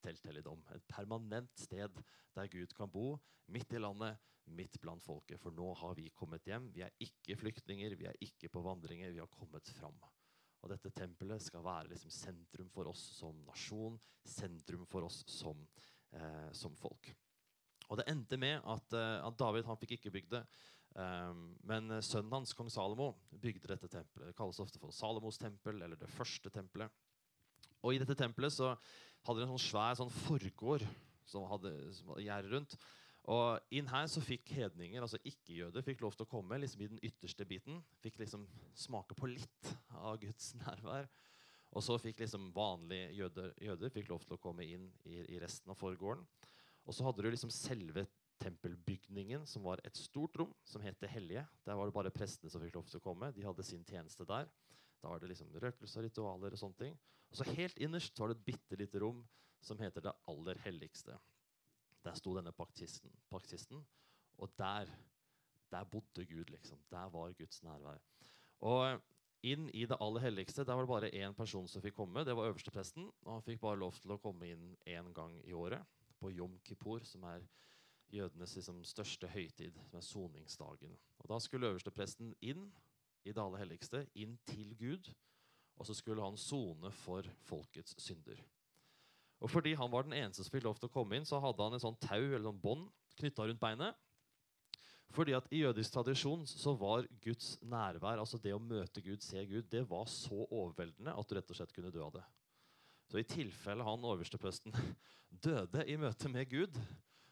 telthelligdom. 0.04 0.62
Et 0.74 0.86
permanent 0.90 1.52
sted 1.58 2.02
der 2.36 2.50
Gud 2.52 2.74
kan 2.76 2.90
bo, 2.92 3.16
midt 3.52 3.72
i 3.72 3.80
landet, 3.80 4.18
midt 4.46 4.78
blant 4.82 5.02
folket. 5.02 5.40
For 5.42 5.54
nå 5.54 5.72
har 5.80 5.96
vi 5.98 6.10
kommet 6.14 6.46
hjem. 6.46 6.68
Vi 6.74 6.84
er 6.86 6.94
ikke 7.02 7.38
flyktninger, 7.40 7.96
vi 7.98 8.10
er 8.10 8.20
ikke 8.22 8.50
på 8.52 8.62
vandringer. 8.66 9.14
Vi 9.14 9.22
har 9.22 9.30
kommet 9.32 9.72
fram. 9.78 9.96
Og 10.66 10.72
dette 10.72 10.90
tempelet 10.90 11.44
skal 11.44 11.62
være 11.62 11.92
liksom 11.92 12.10
sentrum 12.10 12.66
for 12.74 12.90
oss 12.90 13.04
som 13.20 13.38
nasjon, 13.46 13.94
sentrum 14.26 14.82
for 14.90 15.06
oss 15.06 15.20
som, 15.30 15.60
eh, 16.10 16.50
som 16.50 16.74
folk. 16.74 17.12
Og 17.86 18.00
det 18.00 18.08
endte 18.10 18.34
med 18.36 18.58
at, 18.66 18.96
uh, 18.98 19.22
at 19.22 19.36
David 19.38 19.68
han 19.68 19.78
fikk 19.78 19.94
ikke 19.94 20.10
bygd 20.16 20.32
det. 20.32 20.42
Um, 20.96 21.52
men 21.62 21.92
sønnen 22.02 22.32
hans, 22.34 22.50
kong 22.56 22.66
Salomo, 22.72 23.12
bygde 23.30 23.70
dette 23.70 23.86
tempelet. 23.92 24.32
Det 24.32 24.34
kalles 24.34 24.58
ofte 24.58 24.80
for 24.82 24.90
Salomos 24.90 25.38
tempel, 25.38 25.78
eller 25.78 25.94
det 26.00 26.10
første 26.10 26.50
tempelet. 26.50 26.90
Og 27.84 27.94
i 27.94 28.00
dette 28.02 28.16
tempelet 28.18 28.50
så 28.56 28.72
hadde 29.28 29.38
de 29.38 29.46
en 29.46 29.54
sånn 29.54 29.66
svær 29.68 30.00
sånn 30.00 30.10
forgård 30.24 30.82
som 31.30 31.46
hadde, 31.46 31.70
som 31.94 32.10
hadde 32.10 32.26
gjerde 32.26 32.50
rundt. 32.56 32.74
Og 33.26 33.74
inn 33.74 33.88
her 33.90 34.06
så 34.06 34.20
fikk 34.22 34.52
hedninger, 34.54 35.02
altså 35.02 35.18
ikke-jøder, 35.26 35.82
fikk 35.82 36.04
lov 36.04 36.14
til 36.14 36.26
å 36.26 36.30
komme 36.30 36.58
liksom 36.62 36.84
i 36.84 36.90
den 36.92 37.00
ytterste 37.02 37.46
biten. 37.48 37.80
Fikk 38.04 38.20
liksom 38.22 38.44
smake 38.78 39.16
på 39.18 39.30
litt 39.32 39.72
av 39.98 40.20
Guds 40.22 40.52
nærvær. 40.60 41.08
Og 41.74 41.82
så 41.82 41.96
fikk 42.00 42.22
liksom 42.22 42.52
vanlige 42.54 43.10
jøder, 43.18 43.50
jøder 43.60 43.90
fikk 43.92 44.12
lov 44.12 44.22
til 44.24 44.36
å 44.36 44.40
komme 44.40 44.64
inn 44.64 44.86
i, 45.04 45.18
i 45.34 45.40
resten 45.42 45.74
av 45.74 45.80
forgården. 45.80 46.22
Og 46.86 46.94
så 46.94 47.08
hadde 47.08 47.26
du 47.26 47.32
liksom 47.32 47.50
selve 47.50 48.06
tempelbygningen, 48.38 49.46
som 49.48 49.64
var 49.66 49.82
et 49.84 49.98
stort 49.98 50.36
rom, 50.38 50.54
som 50.64 50.84
het 50.84 51.00
Det 51.00 51.10
hellige. 51.10 51.42
Der 51.66 51.74
var 51.74 51.88
det 51.88 51.96
bare 51.96 52.14
prestene 52.14 52.52
som 52.52 52.62
fikk 52.62 52.78
lov 52.78 52.86
til 52.86 53.00
å 53.00 53.06
komme. 53.08 53.32
De 53.34 53.44
hadde 53.44 53.66
sin 53.66 53.84
tjeneste 53.84 54.28
der. 54.28 54.46
Da 55.02 55.10
var 55.10 55.18
det 55.20 55.32
liksom 55.32 55.50
røkelse 55.50 55.98
og 55.98 56.06
ritualer 56.06 56.54
og 56.54 56.60
sånne 56.60 56.84
ting. 56.84 56.98
Og 57.30 57.40
så 57.40 57.48
helt 57.56 57.78
innerst 57.82 58.18
var 58.18 58.30
det 58.30 58.38
et 58.38 58.46
bitte 58.52 58.78
lite 58.78 59.02
rom 59.02 59.24
som 59.60 59.80
heter 59.82 60.04
Det 60.04 60.14
aller 60.30 60.62
helligste. 60.62 61.18
Der 62.06 62.14
sto 62.14 62.36
denne 62.36 62.54
paktisten, 62.54 63.10
paktisten 63.30 63.82
og 64.38 64.52
der, 64.58 64.90
der 65.70 65.84
bodde 65.84 66.26
Gud, 66.26 66.50
liksom. 66.52 66.78
Der 66.90 67.10
var 67.10 67.32
Guds 67.32 67.62
nærvær. 67.62 67.98
Og 68.60 69.00
inn 69.46 69.68
i 69.74 69.84
det 69.88 69.98
aller 70.00 70.24
helligste 70.26 70.64
der 70.64 70.74
var 70.74 70.84
det 70.84 70.92
bare 70.92 71.26
én 71.26 71.34
person 71.36 71.68
som 71.68 71.82
fikk 71.82 71.96
komme. 71.96 72.24
Det 72.24 72.36
var 72.36 72.50
øverstepresten. 72.50 73.10
Og 73.24 73.32
han 73.32 73.42
fikk 73.42 73.60
bare 73.60 73.80
lov 73.80 73.94
til 74.00 74.14
å 74.14 74.20
komme 74.22 74.48
inn 74.52 74.74
én 74.86 75.12
gang 75.14 75.38
i 75.44 75.52
året, 75.52 75.84
på 76.16 76.30
Jom 76.32 76.58
Kippur, 76.64 77.04
som 77.04 77.24
er 77.28 77.44
jødenes 78.12 78.54
liksom, 78.56 78.84
største 78.84 79.28
høytid, 79.28 79.76
som 79.90 79.98
er 79.98 80.04
soningsdagen. 80.04 80.96
Og 81.18 81.28
Da 81.28 81.38
skulle 81.38 81.68
øverstepresten 81.68 82.34
inn 82.40 82.70
i 83.24 83.32
det 83.32 83.42
aller 83.42 83.58
helligste, 83.58 84.06
inn 84.14 84.38
til 84.46 84.76
Gud. 84.78 85.12
Og 85.76 85.86
så 85.86 85.94
skulle 85.94 86.24
han 86.24 86.36
sone 86.40 86.90
for 86.92 87.26
folkets 87.44 87.96
synder. 88.00 88.40
Og 89.44 89.52
fordi 89.52 89.74
han 89.76 89.90
var 89.92 90.06
den 90.06 90.16
eneste 90.16 90.44
som 90.44 90.54
fikk 90.54 90.64
lov 90.64 90.78
til 90.80 90.88
å 90.88 90.94
komme 90.94 91.18
inn, 91.18 91.26
så 91.28 91.40
hadde 91.42 91.64
han 91.64 91.76
en 91.76 91.82
sånn 91.82 91.98
tau 92.00 92.20
eller 92.20 92.46
sånn 92.48 92.60
bånd 92.62 92.86
knytta 93.20 93.46
rundt 93.48 93.60
beinet. 93.60 93.98
Fordi 95.14 95.36
at 95.36 95.46
I 95.54 95.62
jødisk 95.62 95.94
tradisjon 95.94 96.42
så 96.48 96.74
var 96.76 97.06
Guds 97.22 97.54
nærvær, 97.64 98.20
altså 98.20 98.40
det 98.42 98.54
å 98.56 98.62
møte 98.62 99.02
Gud, 99.04 99.22
se 99.24 99.44
Gud, 99.48 99.68
det 99.70 99.84
var 99.88 100.08
så 100.10 100.42
overveldende 100.46 101.14
at 101.14 101.28
du 101.28 101.36
rett 101.36 101.52
og 101.52 101.58
slett 101.58 101.74
kunne 101.76 101.92
dø 101.94 102.02
av 102.04 102.16
det. 102.18 102.24
Så 103.06 103.20
i 103.20 103.28
tilfelle 103.28 103.86
han 103.86 104.08
overstepresten 104.08 104.74
døde 105.46 105.84
i 105.86 105.98
møte 106.00 106.30
med 106.32 106.50
Gud, 106.50 106.80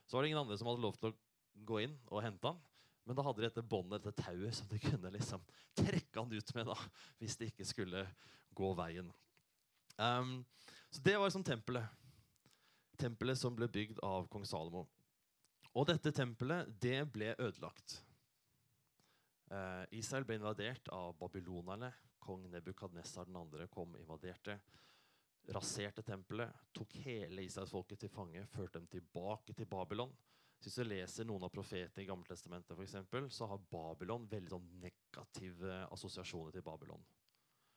så 0.07 0.17
var 0.17 0.25
det 0.25 0.31
ingen 0.31 0.45
andre 0.45 0.59
som 0.61 0.71
hadde 0.71 0.85
lov 0.85 0.97
til 1.01 1.11
å 1.11 1.19
gå 1.67 1.83
inn 1.87 1.99
og 2.13 2.23
hente 2.25 2.53
han. 2.53 2.63
Men 3.05 3.19
da 3.19 3.25
hadde 3.27 3.43
de 3.43 3.49
dette 3.49 3.67
båndet, 3.69 4.05
dette 4.05 4.23
tauet, 4.23 4.55
som 4.57 4.69
de 4.71 4.79
kunne 4.81 5.13
liksom 5.13 5.43
trekke 5.77 6.23
han 6.23 6.33
ut 6.33 6.55
med 6.57 6.71
da, 6.71 6.77
hvis 7.21 7.37
det 7.41 7.51
ikke 7.53 7.67
skulle 7.69 8.07
gå 8.57 8.71
veien. 8.79 9.11
Um, 10.01 10.39
så 10.95 11.01
det 11.03 11.17
var 11.17 11.27
liksom 11.27 11.45
tempelet. 11.45 11.87
Tempelet 12.97 13.39
som 13.39 13.57
ble 13.57 13.67
bygd 13.67 13.99
av 14.07 14.29
kong 14.31 14.45
Salomo. 14.47 14.85
Og 15.75 15.89
dette 15.91 16.13
tempelet, 16.15 16.69
det 16.79 17.01
ble 17.11 17.33
ødelagt. 17.35 17.97
Uh, 19.51 19.83
Israel 19.91 20.23
ble 20.29 20.37
invadert 20.39 20.87
av 20.95 21.17
babylonerne. 21.19 21.91
Kong 22.23 22.47
Nebukadnessar 22.53 23.27
2. 23.27 23.67
kom 23.75 23.97
invaderte. 23.99 24.55
Raserte 25.51 26.07
tempelet, 26.07 26.63
tok 26.73 26.95
hele 27.03 27.43
israelsfolket 27.43 28.05
til 28.07 28.15
fange, 28.15 28.47
førte 28.55 28.79
dem 28.79 28.87
tilbake 28.95 29.53
til 29.53 29.67
Babylon. 29.67 30.15
Hvis 30.63 30.79
du 30.79 30.87
leser 30.87 31.27
noen 31.27 31.43
av 31.43 31.53
profetene 31.53 32.05
i 32.05 32.09
Gammeltestamentet, 32.09 32.71
for 32.71 32.87
eksempel, 32.87 33.27
så 33.35 33.51
har 33.51 33.67
Babylon 33.67 34.31
veldig 34.31 34.55
sånn 34.55 34.71
negative 34.87 35.83
assosiasjoner 35.91 36.55
til 36.55 36.65
Babylon. 36.71 37.03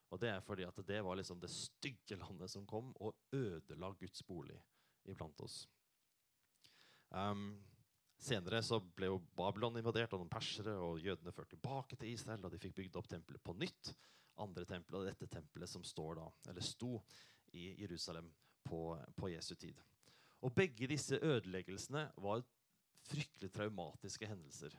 Og 0.09 0.19
Det 0.19 0.29
er 0.31 0.43
fordi 0.43 0.63
at 0.63 0.77
det 0.87 1.01
var 1.03 1.17
liksom 1.19 1.39
det 1.39 1.49
stygge 1.51 2.15
landet 2.15 2.51
som 2.51 2.65
kom 2.67 2.93
og 3.03 3.15
ødela 3.35 3.91
Guds 3.99 4.23
bolig 4.23 4.57
iblant 5.07 5.41
oss. 5.43 5.65
Um, 7.09 7.57
senere 8.19 8.61
så 8.63 8.79
ble 8.79 9.11
jo 9.11 9.19
Babylon 9.35 9.79
invadert 9.79 10.13
av 10.13 10.21
noen 10.21 10.31
persere, 10.31 10.75
og 10.79 11.01
jødene 11.03 11.33
ført 11.35 11.51
tilbake 11.51 11.99
til 11.99 12.13
Israel. 12.13 12.45
og 12.45 12.53
De 12.53 12.61
fikk 12.61 12.75
bygd 12.79 12.99
opp 12.99 13.09
tempelet 13.11 13.43
på 13.43 13.55
nytt. 13.59 13.93
Andre 14.43 14.67
tempelet, 14.69 14.99
og 15.01 15.07
dette 15.09 15.27
tempelet 15.31 15.69
som 15.69 15.83
står 15.83 16.19
da, 16.19 16.27
eller 16.51 16.63
sto 16.63 16.97
i 17.57 17.71
Jerusalem 17.81 18.29
på, 18.67 18.81
på 19.15 19.31
Jesu 19.31 19.55
tid. 19.55 19.79
Og 20.45 20.53
Begge 20.53 20.87
disse 20.87 21.17
ødeleggelsene 21.17 22.03
var 22.21 22.43
fryktelig 23.07 23.49
traumatiske 23.51 24.27
hendelser. 24.29 24.75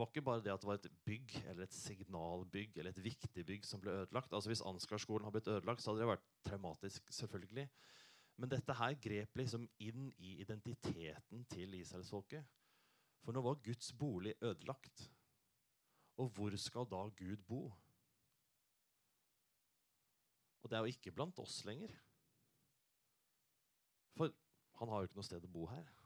Var 0.00 0.08
ikke 0.08 0.24
bare 0.24 0.40
det 0.40 0.52
at 0.54 0.62
det 0.62 0.68
var 0.68 0.78
et 0.78 0.92
bygg 1.04 1.34
eller 1.50 1.66
et 1.66 1.74
signalbygg 1.76 2.78
eller 2.78 2.94
et 2.94 3.02
viktig 3.04 3.42
bygg 3.44 3.66
som 3.68 3.82
ble 3.82 3.92
ødelagt. 4.00 4.32
Altså 4.32 4.48
Hvis 4.48 4.62
Ansgar-skolen 4.64 5.26
har 5.28 5.34
blitt 5.34 5.50
ødelagt, 5.52 5.82
så 5.82 5.90
hadde 5.90 6.00
det 6.00 6.08
vært 6.08 6.28
traumatisk. 6.46 7.12
selvfølgelig. 7.12 7.66
Men 8.40 8.48
dette 8.48 8.72
her 8.78 8.94
grep 8.96 9.36
liksom 9.36 9.66
inn 9.84 10.08
i 10.16 10.38
identiteten 10.40 11.44
til 11.52 11.74
israelsfolket. 11.76 12.46
For 13.20 13.36
nå 13.36 13.42
var 13.44 13.60
Guds 13.60 13.92
bolig 13.92 14.32
ødelagt. 14.40 15.10
Og 16.16 16.32
hvor 16.32 16.56
skal 16.56 16.88
da 16.88 17.02
Gud 17.20 17.44
bo? 17.44 17.66
Og 20.62 20.70
det 20.70 20.78
er 20.78 20.86
jo 20.86 20.94
ikke 20.96 21.12
blant 21.12 21.38
oss 21.44 21.60
lenger. 21.68 21.92
For 24.16 24.32
han 24.80 24.88
har 24.88 25.02
jo 25.02 25.10
ikke 25.10 25.20
noe 25.20 25.28
sted 25.28 25.44
å 25.44 25.52
bo 25.52 25.68
her. 25.68 25.99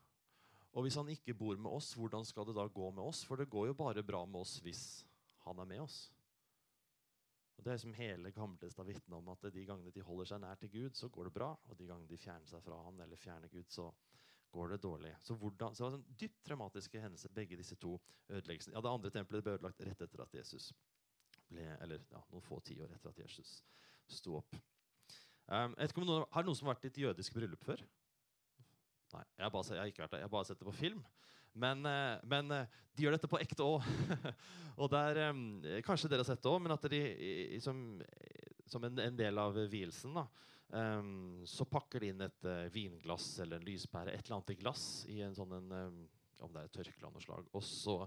Og 0.75 0.83
hvis 0.83 0.99
han 0.99 1.11
ikke 1.13 1.37
bor 1.39 1.57
med 1.57 1.71
oss, 1.71 1.93
hvordan 1.95 2.27
skal 2.27 2.49
det 2.49 2.57
da 2.57 2.67
gå 2.67 2.91
med 2.91 3.05
oss? 3.05 3.23
For 3.27 3.39
det 3.39 3.51
går 3.51 3.71
jo 3.71 3.79
bare 3.79 4.03
bra 4.03 4.25
med 4.27 4.41
oss 4.41 4.57
hvis 4.65 5.05
han 5.47 5.61
er 5.63 5.69
med 5.71 5.85
oss. 5.85 5.99
Og 7.55 7.65
Det 7.65 7.73
er 7.73 7.79
som 7.79 7.95
hele 7.95 8.33
Gamletestad 8.35 8.89
vitner 8.89 9.21
om 9.21 9.29
at 9.31 9.47
de 9.55 9.67
gangene 9.67 9.93
de 9.95 10.03
holder 10.03 10.33
seg 10.33 10.43
nær 10.43 10.59
til 10.59 10.73
Gud, 10.73 10.97
så 10.99 11.09
går 11.09 11.31
det 11.31 11.35
bra. 11.37 11.53
Og 11.71 11.79
de 11.79 11.87
gangene 11.87 12.11
de 12.11 12.19
fjerner 12.19 12.51
seg 12.51 12.65
fra 12.65 12.81
han 12.89 12.99
eller 13.07 13.21
fjerner 13.21 13.53
Gud, 13.53 13.71
så 13.71 13.87
går 14.55 14.75
det 14.75 14.83
dårlig. 14.83 15.15
Så, 15.23 15.35
hvordan, 15.39 15.75
så 15.75 15.85
det 15.85 15.91
var 15.93 15.99
en 15.99 16.19
dypt 16.21 16.43
traumatiske 16.47 17.01
hendelser, 17.01 17.33
begge 17.35 17.59
disse 17.59 17.79
to 17.79 17.95
ødeleggelsene. 18.29 18.75
Ja, 18.75 18.83
Det 18.83 18.91
andre 18.91 19.11
tempelet 19.11 19.47
ble 19.47 19.55
ødelagt 19.55 19.87
rett 19.87 20.05
etter 20.07 20.23
at 20.23 20.35
Jesus 20.35 20.73
ble, 21.49 21.65
eller 21.83 22.03
ja, 22.11 22.23
noen 22.31 22.45
få 22.45 22.61
tiår 22.67 22.95
etter 22.95 23.11
at 23.11 23.19
Jesus 23.19 23.57
sto 24.11 24.39
opp. 24.39 24.57
Um, 25.47 25.75
noen, 25.77 26.25
Har 26.33 26.47
noen 26.47 26.57
som 26.57 26.69
har 26.69 26.77
vært 26.77 26.89
i 26.89 26.93
et 26.93 27.03
jødisk 27.05 27.35
bryllup 27.37 27.65
før? 27.67 27.83
Nei, 29.15 29.23
jeg 29.39 29.55
bare, 29.55 29.71
jeg 29.71 29.83
har 29.83 29.93
ikke 29.93 30.05
vært 30.05 30.17
der. 30.17 30.25
Jeg 30.25 30.29
har 30.29 30.35
bare 30.35 30.49
sett 30.49 30.61
det 30.61 30.69
på 30.69 30.77
film. 30.77 31.05
Men, 31.55 31.87
eh, 31.87 32.19
men 32.27 32.51
eh, 32.51 32.79
de 32.95 33.05
gjør 33.05 33.15
dette 33.15 33.31
på 33.31 33.39
ekte 33.43 33.67
òg. 33.67 33.85
og 34.83 34.91
der, 34.91 35.21
eh, 35.29 35.83
Kanskje 35.87 36.11
dere 36.11 36.25
har 36.25 36.31
sett 36.33 36.43
det 36.43 36.51
òg, 36.51 36.63
men 36.65 36.75
at 36.75 36.89
de 36.91 37.03
som, 37.63 37.85
som 38.71 38.87
en, 38.89 38.99
en, 39.05 39.19
del 39.19 39.39
av 39.39 39.59
vielsen 39.71 40.19
um, 40.19 41.45
så 41.47 41.67
pakker 41.71 42.03
de 42.03 42.11
inn 42.11 42.25
et 42.27 42.49
uh, 42.49 42.65
vinglass 42.75 43.29
eller 43.45 43.61
en 43.61 43.69
lyspære, 43.69 44.17
et 44.17 44.27
eller 44.27 44.41
annet 44.41 44.55
i 44.57 44.59
glass, 44.59 44.87
i 45.13 45.21
en 45.23 45.37
sånn 45.37 45.55
en, 45.61 45.71
um, 45.71 46.01
om 46.43 46.51
det 46.51 46.65
er 46.65 46.71
et 46.71 46.79
tørkle 46.81 47.07
av 47.07 47.15
noe 47.15 47.23
slag, 47.23 47.47
og 47.55 47.63
så 47.63 48.01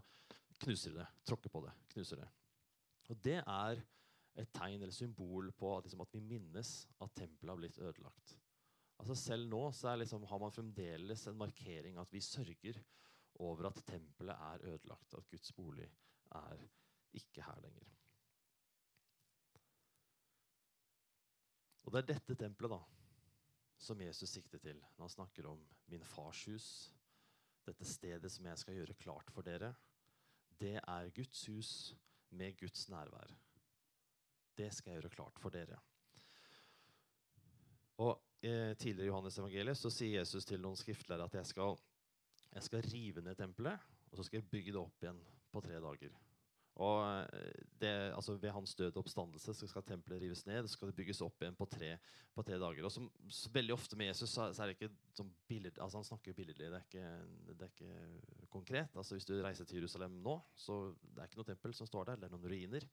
knuser 0.66 0.92
de 0.92 1.00
det. 1.00 1.08
Tråkker 1.30 1.54
på 1.54 1.64
det. 1.64 1.72
knuser 1.94 2.20
det. 2.20 2.28
Og 3.08 3.22
det 3.24 3.40
er 3.40 3.80
et 4.38 4.52
tegn 4.54 4.82
eller 4.82 4.94
symbol 4.94 5.48
på 5.56 5.72
at, 5.78 5.88
liksom, 5.88 6.04
at 6.04 6.12
vi 6.14 6.22
minnes 6.36 6.74
at 7.00 7.16
tempelet 7.16 7.54
har 7.54 7.62
blitt 7.62 7.80
ødelagt. 7.80 8.36
Altså 8.98 9.16
Selv 9.16 9.48
nå 9.50 9.62
liksom, 10.00 10.24
har 10.24 10.40
man 10.42 10.52
fremdeles 10.52 11.28
en 11.28 11.38
markering 11.38 11.98
at 12.02 12.14
vi 12.14 12.22
sørger 12.22 12.82
over 13.40 13.70
at 13.70 13.84
tempelet 13.86 14.34
er 14.34 14.66
ødelagt, 14.74 15.14
at 15.14 15.30
Guds 15.30 15.52
bolig 15.54 15.90
er 16.32 16.64
ikke 17.14 17.44
her 17.44 17.62
lenger. 17.62 17.94
Og 21.84 21.94
Det 21.94 22.00
er 22.00 22.14
dette 22.14 22.36
tempelet 22.36 22.74
da, 22.74 22.80
som 23.78 24.02
Jesus 24.02 24.30
sikter 24.30 24.60
til 24.60 24.80
når 24.82 25.06
han 25.06 25.14
snakker 25.14 25.48
om 25.48 25.62
min 25.88 26.04
fars 26.04 26.46
hus. 26.50 26.94
Dette 27.68 27.86
stedet 27.86 28.32
som 28.32 28.46
jeg 28.46 28.60
skal 28.60 28.76
gjøre 28.76 28.98
klart 29.00 29.32
for 29.32 29.46
dere. 29.46 29.74
Det 30.60 30.76
er 30.82 31.10
Guds 31.16 31.46
hus 31.46 31.72
med 32.30 32.58
Guds 32.60 32.90
nærvær. 32.90 33.32
Det 34.58 34.74
skal 34.74 34.92
jeg 34.92 35.02
gjøre 35.02 35.16
klart 35.16 35.40
for 35.40 35.54
dere. 35.54 35.80
Og 37.98 38.27
eh, 38.42 38.74
Tidligere 38.78 39.08
i 39.08 39.12
Johannes 39.12 39.40
evangeliet 39.40 39.80
så 39.80 39.92
sier 39.94 40.20
Jesus 40.20 40.48
til 40.48 40.62
noen 40.64 40.78
skriftlærere 40.80 41.30
at 41.30 41.40
jeg 41.40 41.52
skal, 41.54 41.78
jeg 42.54 42.70
skal 42.70 42.88
rive 42.92 43.26
ned 43.26 43.38
tempelet, 43.40 43.92
og 44.12 44.20
så 44.20 44.28
skal 44.28 44.42
jeg 44.42 44.50
bygge 44.52 44.74
det 44.76 44.82
opp 44.82 45.04
igjen 45.04 45.22
på 45.54 45.64
tre 45.66 45.82
dager. 45.84 46.16
Og 46.78 47.00
eh, 47.34 47.64
det, 47.82 47.92
altså 48.14 48.36
Ved 48.38 48.54
hans 48.54 48.76
døde 48.78 49.02
oppstandelse 49.02 49.56
så 49.58 49.70
skal 49.70 49.86
tempelet 49.86 50.22
rives 50.22 50.46
ned 50.46 50.62
og 50.62 50.70
så 50.70 50.78
skal 50.78 50.92
det 50.92 50.98
bygges 51.00 51.24
opp 51.26 51.42
igjen 51.42 51.58
på 51.58 51.66
tre, 51.72 51.96
på 52.36 52.46
tre 52.46 52.60
dager. 52.62 52.86
Og 52.86 52.94
som, 52.94 53.10
Veldig 53.54 53.74
ofte 53.74 53.98
med 53.98 54.12
Jesus 54.12 54.30
så, 54.30 54.52
så 54.54 54.64
er 54.64 54.70
det 54.70 54.78
ikke 54.78 54.92
sånn 55.18 55.32
billed, 55.50 55.80
altså 55.82 56.02
han 56.02 56.10
snakker 56.12 56.38
billedlig. 56.38 56.70
Det 56.70 56.82
er 56.82 56.86
ikke, 56.86 57.08
det 57.50 57.70
er 57.70 57.74
ikke 57.74 58.48
konkret. 58.54 58.94
Altså 58.96 59.18
Hvis 59.18 59.30
du 59.30 59.38
reiser 59.42 59.66
til 59.66 59.82
Jerusalem 59.82 60.20
nå, 60.24 60.38
så 60.56 60.84
det 61.02 61.24
er 61.24 61.32
ikke 61.32 61.42
noe 61.42 61.50
tempel 61.50 61.78
som 61.78 61.90
står 61.90 62.12
der. 62.12 62.22
Det 62.22 62.30
er 62.30 62.36
noen 62.36 62.50
ruiner 62.54 62.90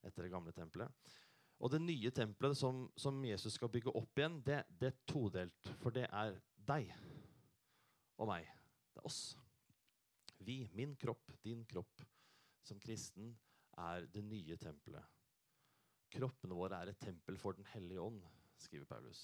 etter 0.00 0.24
det 0.24 0.32
gamle 0.32 0.54
tempelet. 0.56 1.10
Og 1.60 1.72
det 1.72 1.82
nye 1.84 2.10
tempelet 2.14 2.56
som, 2.56 2.86
som 2.96 3.18
Jesus 3.24 3.58
skal 3.58 3.70
bygge 3.72 3.92
opp 3.92 4.18
igjen, 4.18 4.38
det, 4.46 4.62
det, 4.80 4.92
er 4.92 5.02
todelt. 5.08 5.70
For 5.82 5.92
det 5.92 6.06
er 6.08 6.38
deg 6.70 6.88
og 8.20 8.30
meg. 8.30 8.48
Det 8.94 9.02
er 9.02 9.08
oss. 9.10 9.20
Vi, 10.40 10.62
min 10.72 10.94
kropp, 10.96 11.34
din 11.44 11.66
kropp, 11.68 12.04
som 12.64 12.80
kristen 12.80 13.34
er 13.80 14.08
det 14.12 14.22
nye 14.24 14.56
tempelet. 14.60 15.04
Kroppene 16.10 16.56
våre 16.56 16.80
er 16.80 16.90
et 16.90 17.02
tempel 17.02 17.36
for 17.38 17.54
Den 17.58 17.68
hellige 17.74 18.00
ånd, 18.02 18.22
skriver 18.58 18.88
Paulus. 18.88 19.20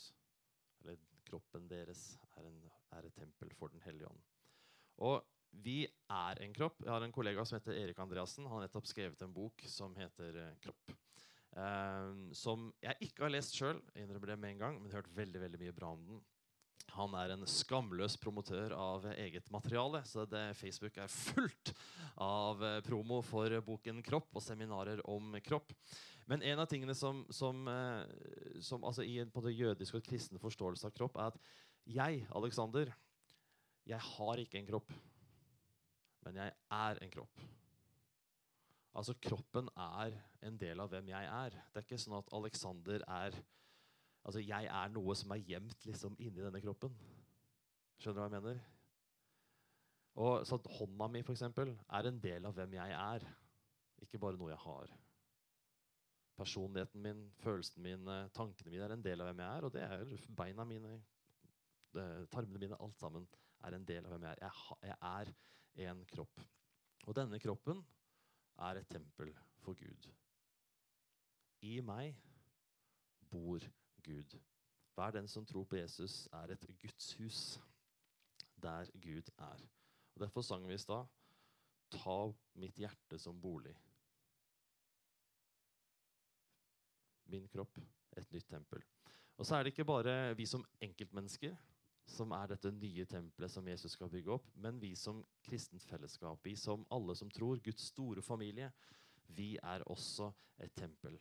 Eller 0.84 1.00
kroppen 1.26 1.64
deres 1.70 2.12
er, 2.36 2.44
en, 2.46 2.60
er 2.94 3.08
et 3.08 3.16
tempel 3.16 3.50
for 3.56 3.72
Den 3.72 3.82
hellige 3.86 4.12
ånd. 4.12 4.20
Og 5.08 5.24
vi 5.64 5.80
er 6.12 6.44
en 6.44 6.54
kropp. 6.54 6.84
Jeg 6.84 6.92
har 6.92 7.04
en 7.04 7.16
kollega 7.16 7.44
som 7.48 7.56
heter 7.56 7.80
Erik 7.80 7.98
Andreassen. 8.02 8.44
Han 8.44 8.58
har 8.58 8.68
nettopp 8.68 8.88
skrevet 8.92 9.24
en 9.24 9.34
bok 9.34 9.64
som 9.72 9.96
heter 9.96 10.36
eh, 10.42 10.54
Kropp. 10.60 10.92
Um, 11.56 12.26
som 12.36 12.68
jeg 12.84 13.08
ikke 13.08 13.24
har 13.24 13.32
lest 13.32 13.56
sjøl, 13.56 13.78
innrømmer 13.96 14.34
det 14.34 14.40
med 14.40 14.54
en 14.54 14.64
gang, 14.64 14.80
men 14.80 14.92
hørt 14.92 15.08
veldig 15.16 15.40
veldig 15.40 15.60
mye 15.62 15.76
bra 15.76 15.92
om 15.96 16.02
den. 16.04 16.24
Han 16.94 17.14
er 17.18 17.32
en 17.32 17.46
skamløs 17.48 18.14
promotør 18.20 18.74
av 18.76 19.06
eget 19.16 19.48
materiale. 19.52 20.02
Så 20.06 20.26
Facebook 20.56 20.98
er 21.00 21.10
fullt 21.12 21.72
av 22.22 22.62
eh, 22.64 22.80
promo 22.86 23.22
for 23.26 23.52
boken 23.64 24.02
'Kropp' 24.04 24.36
og 24.38 24.44
seminarer 24.44 25.02
om 25.10 25.34
kropp. 25.44 25.74
Men 26.26 26.42
en 26.42 26.62
av 26.62 26.68
tingene 26.70 26.94
som, 26.94 27.24
som, 27.30 27.66
eh, 27.68 28.60
som 28.60 28.84
altså 28.84 29.04
i 29.04 29.18
en 29.22 29.30
på 29.30 29.42
det 29.44 29.56
jødiske 29.56 30.00
og 30.00 30.06
kristne 30.06 30.40
forståelse 30.42 30.88
av 30.88 30.94
kropp, 30.94 31.18
er 31.18 31.34
at 31.34 31.40
jeg, 31.86 32.24
Alexander, 32.34 32.92
jeg 33.86 34.00
har 34.02 34.42
ikke 34.42 34.58
en 34.58 34.70
kropp, 34.70 34.96
men 36.26 36.40
jeg 36.42 36.54
er 36.74 37.02
en 37.02 37.12
kropp. 37.12 37.44
Altså 38.96 39.14
Kroppen 39.20 39.68
er 39.76 40.16
en 40.46 40.56
del 40.60 40.80
av 40.80 40.88
hvem 40.92 41.10
jeg 41.12 41.28
er. 41.28 41.58
Det 41.72 41.82
er 41.82 41.84
ikke 41.84 42.00
sånn 42.00 42.16
at 42.20 42.32
Alexander 42.36 43.04
er 43.04 43.36
Altså, 44.26 44.40
jeg 44.42 44.66
er 44.66 44.88
noe 44.90 45.14
som 45.14 45.30
er 45.30 45.44
gjemt 45.46 45.84
liksom 45.86 46.16
inni 46.18 46.42
denne 46.42 46.58
kroppen. 46.58 46.90
Skjønner 48.02 48.16
du 48.16 48.22
hva 48.24 48.24
jeg 48.26 48.42
mener? 48.42 48.62
Og 50.18 50.46
så 50.48 50.58
at 50.58 50.66
Hånda 50.78 51.06
mi 51.12 51.20
for 51.22 51.36
eksempel, 51.36 51.70
er 51.94 52.08
en 52.08 52.18
del 52.18 52.48
av 52.48 52.56
hvem 52.56 52.74
jeg 52.74 52.96
er, 52.96 53.26
ikke 54.02 54.18
bare 54.18 54.40
noe 54.40 54.50
jeg 54.50 54.58
har. 54.64 54.90
Personligheten 56.36 57.04
min, 57.04 57.22
følelsene 57.38 57.84
mine, 57.84 58.16
tankene 58.34 58.72
mine 58.72 58.88
er 58.88 58.96
en 58.96 59.06
del 59.06 59.22
av 59.22 59.30
hvem 59.30 59.44
jeg 59.44 59.60
er. 59.60 59.68
Og 59.68 59.76
det 59.76 59.84
er 59.86 60.26
beina 60.42 60.66
mine, 60.66 60.96
tarmene 61.94 62.64
mine, 62.64 62.80
alt 62.82 62.98
sammen 62.98 63.30
er 63.62 63.78
en 63.78 63.86
del 63.86 64.08
av 64.08 64.16
hvem 64.16 64.26
jeg 64.26 64.40
er. 64.40 64.42
Jeg, 64.42 65.36
jeg 65.78 65.86
er 65.86 65.92
en 65.94 66.02
kropp. 66.10 66.42
Og 67.06 67.14
denne 67.14 67.38
kroppen 67.38 67.86
er 68.58 68.80
et 68.80 68.88
tempel 68.88 69.32
for 69.62 69.74
Gud. 69.74 70.10
I 71.62 71.80
meg 71.80 72.16
bor 73.30 73.64
Gud. 74.04 74.38
Hver 74.94 75.10
den 75.10 75.28
som 75.28 75.46
tror 75.46 75.64
på 75.64 75.76
Jesus, 75.76 76.28
er 76.32 76.52
et 76.54 76.66
Guds 76.80 77.12
hus 77.18 77.40
der 78.62 78.90
Gud 79.02 79.30
er. 79.38 79.66
Og 80.14 80.20
Derfor 80.20 80.40
sang 80.40 80.68
vi 80.68 80.74
i 80.74 80.78
stad 80.78 81.04
Ta 81.90 82.32
mitt 82.58 82.78
hjerte 82.78 83.18
som 83.18 83.40
bolig. 83.40 83.74
Min 87.30 87.46
kropp, 87.48 87.78
et 88.16 88.32
nytt 88.32 88.48
tempel. 88.48 88.82
Og 89.36 89.46
så 89.46 89.56
er 89.56 89.62
det 89.62 89.72
ikke 89.74 89.84
bare 89.84 90.34
vi 90.36 90.46
som 90.46 90.64
enkeltmennesker 90.82 91.54
som 92.06 92.32
er 92.36 92.52
dette 92.52 92.70
nye 92.72 93.04
tempelet 93.10 93.50
som 93.50 93.66
Jesus 93.68 93.96
skal 93.96 94.10
bygge 94.10 94.32
opp, 94.36 94.50
men 94.62 94.78
vi 94.80 94.92
som 94.98 95.24
kristent 95.46 95.82
fellesskap, 95.82 96.38
vi 96.46 96.54
som 96.56 96.86
alle 96.94 97.16
som 97.18 97.30
tror, 97.30 97.58
Guds 97.64 97.88
store 97.90 98.22
familie, 98.22 98.70
vi 99.36 99.56
er 99.62 99.84
også 99.90 100.30
et 100.62 100.74
tempel. 100.78 101.18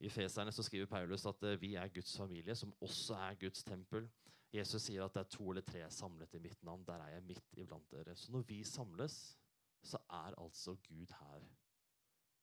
I 0.00 0.08
Feserne 0.12 0.52
så 0.52 0.64
skriver 0.64 0.88
Paulus 0.88 1.26
at 1.28 1.42
uh, 1.44 1.60
vi 1.60 1.74
er 1.74 1.92
Guds 1.92 2.16
familie, 2.16 2.54
som 2.56 2.72
også 2.80 3.16
er 3.28 3.38
Guds 3.40 3.64
tempel. 3.64 4.08
Jesus 4.52 4.88
sier 4.88 5.04
at 5.04 5.14
det 5.14 5.22
er 5.24 5.30
to 5.36 5.50
eller 5.50 5.64
tre 5.64 5.84
samlet 5.92 6.34
i 6.36 6.40
mitt 6.40 6.62
navn. 6.64 6.84
Der 6.86 7.00
er 7.02 7.16
jeg 7.16 7.24
midt 7.28 7.56
iblant 7.60 7.90
dere. 7.92 8.16
Så 8.16 8.32
når 8.32 8.44
vi 8.48 8.62
samles, 8.64 9.38
så 9.82 9.98
er 10.10 10.36
altså 10.40 10.76
Gud 10.88 11.12
her 11.20 11.46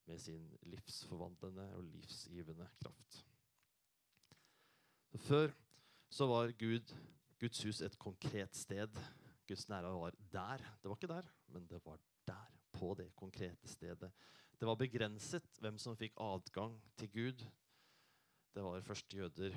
med 0.06 0.20
sin 0.20 0.50
livsforvandlende 0.62 1.74
og 1.75 1.84
livsgivende 1.84 2.68
kraft. 2.82 3.25
Før 5.15 5.51
så 6.10 6.25
var 6.27 6.51
Gud, 6.60 6.96
Guds 7.42 7.63
hus 7.66 7.82
et 7.82 7.98
konkret 8.00 8.56
sted. 8.56 9.00
Guds 9.48 9.68
nærvær 9.70 10.00
var 10.00 10.18
der. 10.32 10.63
Det 10.82 10.90
var 10.90 10.98
ikke 10.98 11.13
der, 11.13 11.32
men 11.48 11.68
det 11.68 11.82
var 11.86 12.00
der. 12.28 12.50
På 12.74 12.96
det 12.98 13.12
konkrete 13.16 13.68
stedet. 13.70 14.12
Det 14.60 14.68
var 14.68 14.75
begrenset 14.75 15.60
hvem 15.62 15.78
som 15.78 15.98
fikk 15.98 16.16
adgang 16.18 16.80
til 16.98 17.12
Gud. 17.13 17.44
Det 18.54 18.63
var 18.63 18.82
først 18.82 19.13
jøder, 19.13 19.54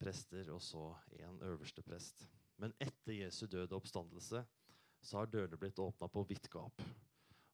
prester 0.00 0.50
og 0.52 0.62
så 0.62 0.94
en 1.20 1.42
øverste 1.42 1.82
prest. 1.82 2.26
Men 2.58 2.74
etter 2.80 3.12
Jesu 3.24 3.46
død 3.46 3.72
og 3.72 3.82
oppstandelse 3.82 4.44
så 5.04 5.18
har 5.18 5.30
dørene 5.30 5.58
blitt 5.60 5.78
åpna 5.78 6.08
på 6.08 6.22
vidt 6.28 6.48
gap. 6.50 6.82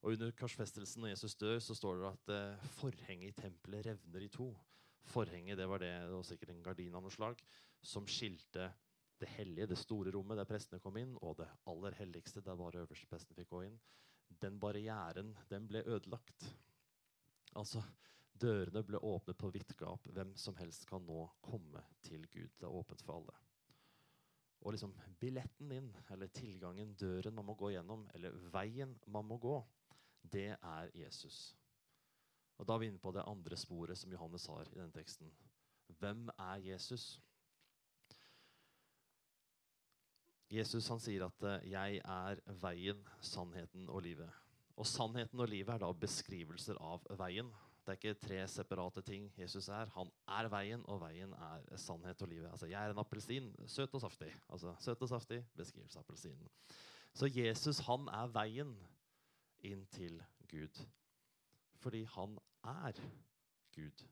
Og 0.01 0.15
Under 0.15 0.31
korsfestelsen 0.33 1.03
når 1.03 1.13
Jesus 1.15 1.35
dør, 1.37 1.59
så 1.59 1.75
står 1.77 1.99
det 2.01 2.11
at 2.11 2.33
eh, 2.35 2.69
forhenget 2.79 3.29
i 3.29 3.41
tempelet 3.43 3.87
revner 3.87 4.25
i 4.25 4.31
to. 4.33 4.49
Forhenget 5.13 5.59
det 5.59 5.69
var 5.69 5.83
det, 5.83 5.91
det 6.07 6.15
var 6.15 6.29
sikkert 6.29 6.55
en 6.55 6.63
gardin 6.65 6.95
av 6.95 7.05
noe 7.05 7.13
slag 7.13 7.43
som 7.83 8.07
skilte 8.09 8.71
det 9.21 9.29
hellige, 9.37 9.69
det 9.71 9.79
store 9.79 10.13
rommet 10.15 10.39
der 10.41 10.49
prestene 10.49 10.81
kom 10.83 10.97
inn, 10.97 11.17
og 11.21 11.37
det 11.41 11.49
aller 11.69 11.97
helligste, 11.99 12.43
der 12.45 12.59
bare 12.59 12.85
øverstepresten 12.85 13.37
fikk 13.37 13.51
gå 13.53 13.65
inn 13.69 13.81
den 14.39 14.59
barrieren 14.61 15.35
den 15.51 15.67
ble 15.69 15.83
ødelagt. 15.87 16.47
Altså, 17.59 17.83
Dørene 18.41 18.83
ble 18.87 18.97
åpnet 19.05 19.37
på 19.37 19.51
vidt 19.53 19.75
gap. 19.77 20.07
Hvem 20.15 20.33
som 20.39 20.57
helst 20.57 20.87
kan 20.89 21.03
nå 21.05 21.27
komme 21.45 21.83
til 22.07 22.25
Gud. 22.33 22.49
Det 22.57 22.65
er 22.65 22.77
åpent 22.79 23.03
for 23.05 23.19
alle. 23.19 23.35
Og 24.61 24.73
liksom 24.73 24.95
billetten 25.21 25.73
inn, 25.73 25.91
eller 26.13 26.33
tilgangen, 26.33 26.95
døren 26.95 27.35
man 27.37 27.49
må 27.49 27.57
gå 27.57 27.73
gjennom, 27.75 28.07
eller 28.15 28.37
veien 28.53 28.95
man 29.07 29.29
må 29.29 29.37
gå, 29.41 29.59
det 30.23 30.55
er 30.57 30.91
Jesus. 30.95 31.55
Og 32.61 32.69
Da 32.69 32.75
er 32.75 32.79
vi 32.79 32.91
inne 32.93 33.01
på 33.01 33.13
det 33.13 33.25
andre 33.27 33.57
sporet 33.57 33.99
som 33.99 34.13
Johannes 34.13 34.47
har 34.47 34.69
i 34.69 34.77
denne 34.77 34.93
teksten. 34.93 35.33
Hvem 36.01 36.29
er 36.39 36.61
Jesus? 36.65 37.21
Jesus 40.51 40.89
han 40.91 41.01
sier 41.01 41.25
at 41.25 41.43
uh, 41.47 41.59
'jeg 41.63 42.01
er 42.05 42.41
veien, 42.61 43.03
sannheten 43.21 43.89
og 43.89 44.03
livet'. 44.03 44.39
Og 44.77 44.87
sannheten 44.87 45.41
og 45.41 45.49
livet 45.49 45.75
er 45.75 45.79
da 45.79 45.93
beskrivelser 45.93 46.79
av 46.81 47.05
veien. 47.19 47.51
Det 47.85 47.93
er 47.93 47.99
ikke 47.99 48.21
tre 48.27 48.49
separate 48.49 49.03
ting 49.03 49.33
Jesus 49.39 49.69
er. 49.69 49.91
Han 49.95 50.11
er 50.29 50.49
veien, 50.49 50.83
og 50.89 51.01
veien 51.01 51.33
er 51.33 51.77
sannhet 51.77 52.23
og 52.23 52.29
livet. 52.29 52.51
Altså, 52.51 52.67
'Jeg 52.67 52.87
er 52.87 52.91
en 52.91 52.99
appelsin, 52.99 53.55
søt 53.67 53.95
og 53.95 54.03
saftig'. 54.03 54.41
Altså, 54.49 54.75
søt 54.79 55.03
og 55.03 55.09
saftig, 55.09 55.45
beskrivelse 55.57 55.99
av 55.99 56.05
appelsinen. 56.05 56.49
Så 57.15 57.27
Jesus 57.27 57.79
han 57.79 58.09
er 58.09 58.27
veien 58.27 58.77
inn 59.61 59.87
til 59.87 60.23
Gud. 60.49 60.87
Fordi 61.81 62.05
han 62.05 62.39
er 62.65 62.93
Gud. 63.75 64.07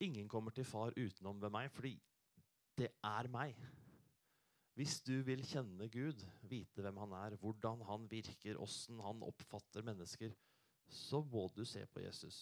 Ingen 0.00 0.28
kommer 0.28 0.50
til 0.50 0.64
far 0.64 0.92
utenom 0.96 1.42
ved 1.42 1.50
meg, 1.50 1.70
fordi 1.70 2.02
det 2.78 2.88
er 3.04 3.28
meg. 3.28 3.56
Hvis 4.76 4.98
du 5.00 5.14
vil 5.24 5.40
kjenne 5.48 5.88
Gud, 5.88 6.20
vite 6.44 6.82
hvem 6.84 6.98
han 7.00 7.14
er, 7.16 7.38
hvordan 7.40 7.80
han 7.88 8.10
virker, 8.10 8.58
åssen 8.60 9.00
han 9.00 9.22
oppfatter 9.24 9.86
mennesker, 9.86 10.34
så 10.92 11.22
må 11.24 11.46
du 11.56 11.62
se 11.64 11.86
på 11.88 12.02
Jesus. 12.04 12.40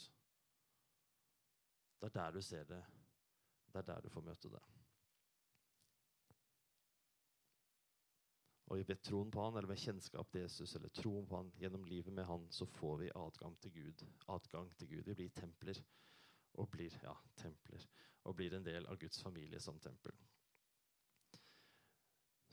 Det 2.00 2.10
er 2.10 2.16
der 2.16 2.34
du 2.34 2.42
ser 2.42 2.66
det. 2.68 2.80
Det 3.70 3.78
er 3.78 3.86
der 3.92 4.02
du 4.02 4.10
får 4.10 4.26
møte 4.26 4.50
det. 4.50 4.64
Og 8.66 8.82
ved 8.88 8.98
troen 9.06 9.30
på 9.30 9.44
han, 9.44 9.56
eller 9.56 9.70
ved 9.70 9.84
kjennskap 9.84 10.30
til 10.32 10.42
Jesus, 10.42 10.74
eller 10.74 10.90
troen 10.90 11.26
på 11.30 11.38
han 11.38 11.54
gjennom 11.62 11.86
livet 11.86 12.12
med 12.12 12.26
han, 12.26 12.50
så 12.50 12.66
får 12.66 12.96
vi 13.04 13.14
adgang 13.14 13.54
til 13.62 13.78
Gud. 13.78 14.06
Adgang 14.28 14.74
til 14.74 14.90
Gud. 14.90 15.02
Vi 15.06 15.14
blir 15.14 15.30
templer 15.38 15.84
og 16.54 16.70
blir, 16.70 16.98
ja, 17.02 17.14
templer, 17.36 17.86
og 18.24 18.34
blir 18.36 18.58
en 18.58 18.66
del 18.66 18.86
av 18.90 18.98
Guds 18.98 19.22
familie 19.22 19.60
som 19.60 19.78
tempel. 19.78 20.18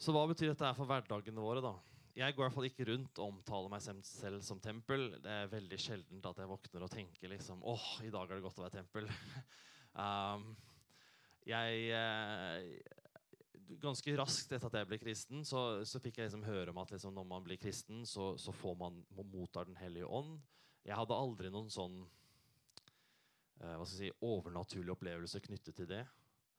Så 0.02 0.14
hva 0.16 0.24
betyr 0.26 0.50
dette 0.50 0.70
for 0.74 0.90
hverdagene 0.90 1.44
våre? 1.44 1.62
da? 1.62 1.76
Jeg 2.18 2.34
går 2.34 2.42
i 2.42 2.46
hvert 2.48 2.56
fall 2.56 2.68
ikke 2.68 2.86
rundt 2.90 3.20
og 3.22 3.36
omtaler 3.36 3.70
meg 3.70 3.84
selv 3.86 4.42
som 4.44 4.60
tempel. 4.60 5.12
Det 5.22 5.30
er 5.30 5.52
veldig 5.52 5.78
sjelden 5.80 6.24
at 6.26 6.40
jeg 6.42 6.50
våkner 6.50 6.86
og 6.88 6.90
tenker 6.92 7.30
liksom 7.30 7.62
åh, 7.70 7.86
i 8.08 8.10
dag 8.10 8.26
er 8.26 8.40
det 8.40 8.46
godt 8.48 8.58
å 8.58 8.64
være 8.66 8.80
tempel. 8.80 9.06
um, 10.02 10.48
jeg 11.46 11.86
eh, 11.98 12.98
Ganske 13.82 14.16
raskt 14.20 14.52
etter 14.52 14.68
at 14.68 14.80
jeg 14.82 14.88
ble 14.90 14.98
kristen, 15.00 15.46
så, 15.48 15.62
så 15.88 16.02
fikk 16.04 16.18
jeg 16.20 16.28
liksom 16.28 16.44
høre 16.44 16.74
om 16.74 16.82
at 16.82 16.92
liksom 16.92 17.14
når 17.16 17.28
man 17.30 17.46
blir 17.46 17.62
kristen, 17.62 18.02
så, 18.10 18.34
så 18.42 18.52
får 18.52 18.74
man, 18.82 18.98
man 19.16 19.30
mottar 19.32 19.70
Den 19.70 19.78
hellige 19.80 20.10
ånd. 20.10 20.34
Jeg 20.84 20.98
hadde 20.98 21.16
aldri 21.16 21.54
noen 21.54 21.70
sånn 21.72 22.02
eh, 23.62 23.86
si, 23.88 24.10
overnaturlig 24.18 24.98
opplevelse 24.98 25.46
knyttet 25.46 25.78
til 25.78 25.88
det. 25.94 26.02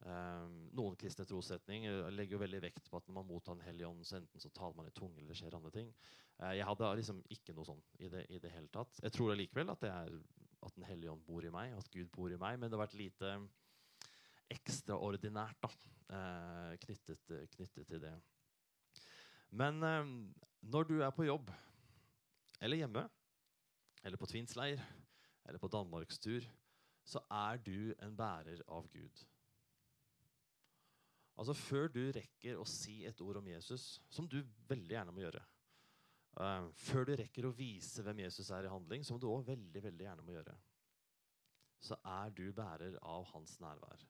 Um, 0.03 0.55
noen 0.75 0.97
kristne 0.99 1.23
trossetninger 1.31 2.09
legger 2.11 2.35
jo 2.35 2.43
veldig 2.43 2.59
vekt 2.65 2.88
på 2.91 2.99
at 2.99 3.07
når 3.07 3.15
man 3.21 3.27
mottar 3.29 3.55
Den 3.55 3.62
hellige 3.62 3.87
ånd, 3.87 4.03
så 4.03 4.17
enten 4.19 4.43
så 4.43 4.51
taler 4.51 4.75
man 4.75 4.88
i 4.88 4.95
tunge 4.97 5.23
eller 5.23 5.38
skjer 5.38 5.55
andre 5.55 5.71
ting. 5.75 5.93
Uh, 6.41 6.51
jeg 6.57 6.67
hadde 6.67 6.88
liksom 6.99 7.21
ikke 7.31 7.55
noe 7.55 7.69
sånn 7.69 7.83
i 8.03 8.11
det, 8.11 8.25
i 8.35 8.41
det 8.43 8.51
hele 8.51 8.71
tatt. 8.75 8.99
Jeg 9.05 9.15
tror 9.15 9.35
allikevel 9.35 9.71
at, 9.71 9.87
er, 9.87 10.17
at 10.67 10.75
Den 10.75 10.88
hellige 10.88 11.15
ånd 11.15 11.23
bor 11.27 11.47
i 11.47 11.53
meg, 11.55 11.77
at 11.79 11.91
Gud 11.95 12.11
bor 12.15 12.35
i 12.35 12.41
meg, 12.41 12.59
men 12.59 12.67
det 12.67 12.79
har 12.79 12.83
vært 12.83 12.99
lite 12.99 13.37
ekstraordinært 14.53 15.62
da, 15.62 15.71
uh, 16.12 16.73
knyttet, 16.83 17.35
knyttet, 17.55 17.87
til 17.87 18.03
det. 18.03 18.17
Men 19.55 19.79
um, 19.87 20.17
når 20.67 20.88
du 20.91 20.97
er 20.99 21.15
på 21.15 21.29
jobb, 21.29 21.53
eller 22.62 22.83
hjemme, 22.83 23.07
eller 24.03 24.19
på 24.19 24.27
tvinsleir, 24.27 24.83
eller 25.47 25.62
på 25.62 25.71
danmarkstur, 25.71 26.47
så 27.07 27.23
er 27.31 27.62
du 27.62 27.95
en 28.03 28.17
bærer 28.19 28.62
av 28.71 28.91
Gud. 28.91 29.23
Altså 31.40 31.55
Før 31.57 31.88
du 31.88 32.03
rekker 32.12 32.59
å 32.61 32.66
si 32.68 33.03
et 33.09 33.21
ord 33.25 33.40
om 33.40 33.49
Jesus, 33.49 34.03
som 34.12 34.29
du 34.29 34.42
veldig 34.68 34.97
gjerne 34.97 35.14
må 35.14 35.25
gjøre 35.25 35.40
uh, 36.37 36.68
Før 36.77 37.09
du 37.09 37.14
rekker 37.16 37.49
å 37.49 37.55
vise 37.57 38.05
hvem 38.05 38.25
Jesus 38.27 38.51
er 38.53 38.68
i 38.68 38.73
handling, 38.73 39.07
som 39.07 39.21
du 39.21 39.29
òg 39.31 39.47
veldig, 39.49 39.85
veldig 39.88 40.07
gjerne 40.07 40.27
må 40.27 40.37
gjøre, 40.37 40.57
så 41.83 41.99
er 42.07 42.35
du 42.37 42.45
bærer 42.55 42.99
av 43.03 43.25
hans 43.33 43.57
nærvær. 43.61 44.05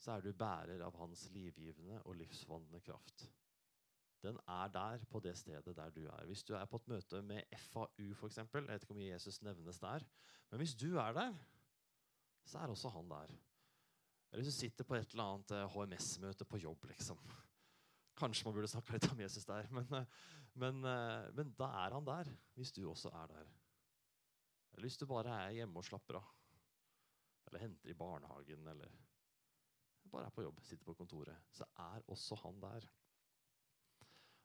så 0.00 0.14
er 0.14 0.22
du 0.24 0.32
bærer 0.32 0.80
av 0.80 0.94
hans 0.96 1.26
livgivende 1.34 1.98
og 2.08 2.16
livsvandlende 2.16 2.80
kraft. 2.80 3.26
Den 4.22 4.38
er 4.48 4.68
der 4.72 5.04
på 5.10 5.20
det 5.20 5.34
stedet 5.36 5.76
der 5.76 5.90
du 5.90 6.06
er. 6.06 6.24
Hvis 6.24 6.44
du 6.44 6.54
er 6.54 6.64
på 6.64 6.76
et 6.76 6.88
møte 6.88 7.22
med 7.22 7.42
FAU, 7.56 8.12
f.eks., 8.14 8.36
jeg 8.36 8.48
vet 8.52 8.82
ikke 8.82 8.92
hvor 8.92 8.96
mye 8.96 9.12
Jesus 9.12 9.42
nevnes 9.42 9.80
der, 9.80 10.04
men 10.50 10.60
hvis 10.60 10.74
du 10.74 10.96
er 10.96 11.12
der, 11.12 11.36
så 12.44 12.58
er 12.58 12.72
også 12.72 12.88
han 12.88 13.10
der. 13.10 13.36
Eller 14.30 14.44
hvis 14.44 14.54
du 14.54 14.60
sitter 14.62 14.86
på 14.86 14.94
et 14.94 15.14
eller 15.14 15.26
annet 15.26 15.54
HMS-møte 15.74 16.46
på 16.46 16.60
jobb, 16.62 16.86
liksom. 16.92 17.18
Kanskje 18.20 18.46
man 18.46 18.54
burde 18.54 18.70
snakka 18.70 18.94
litt 18.94 19.08
om 19.10 19.22
Jesus 19.22 19.46
der, 19.48 19.66
men, 19.74 19.88
men, 20.54 20.82
men, 21.34 21.54
da 21.58 21.70
er 21.82 21.96
han 21.96 22.06
der, 22.06 22.30
hvis 22.58 22.72
du 22.76 22.84
også 22.90 23.10
er 23.22 23.32
der. 23.32 23.50
Eller 24.74 24.86
hvis 24.86 25.00
du 25.00 25.06
bare 25.10 25.34
er 25.46 25.56
hjemme 25.58 25.82
og 25.82 25.86
slapper 25.86 26.20
av. 26.20 26.28
Eller 27.48 27.64
henter 27.64 27.90
i 27.90 27.98
barnehagen, 27.98 28.66
eller 28.70 28.92
bare 30.10 30.28
er 30.28 30.34
på 30.34 30.44
jobb, 30.44 30.60
sitter 30.62 30.86
på 30.86 30.94
kontoret. 30.98 31.50
Så 31.50 31.66
er 31.82 32.06
også 32.10 32.38
han 32.44 32.60
der. 32.62 32.86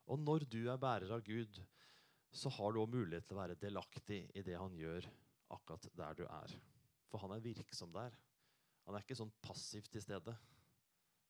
Og 0.09 0.21
når 0.21 0.45
du 0.49 0.63
er 0.69 0.81
bærer 0.81 1.13
av 1.13 1.23
Gud, 1.25 1.61
så 2.35 2.49
har 2.57 2.73
du 2.73 2.81
òg 2.81 2.91
mulighet 2.93 3.27
til 3.29 3.37
å 3.37 3.41
være 3.41 3.59
delaktig 3.59 4.23
i 4.35 4.43
det 4.45 4.57
han 4.59 4.75
gjør 4.77 5.07
akkurat 5.55 5.87
der 5.97 6.17
du 6.19 6.25
er. 6.25 6.55
For 7.09 7.21
han 7.21 7.35
er 7.35 7.43
virksom 7.43 7.93
der. 7.95 8.15
Han 8.85 8.95
er 8.95 9.05
ikke 9.05 9.17
sånn 9.17 9.33
passivt 9.43 9.91
til 9.93 10.03
stede. 10.03 10.35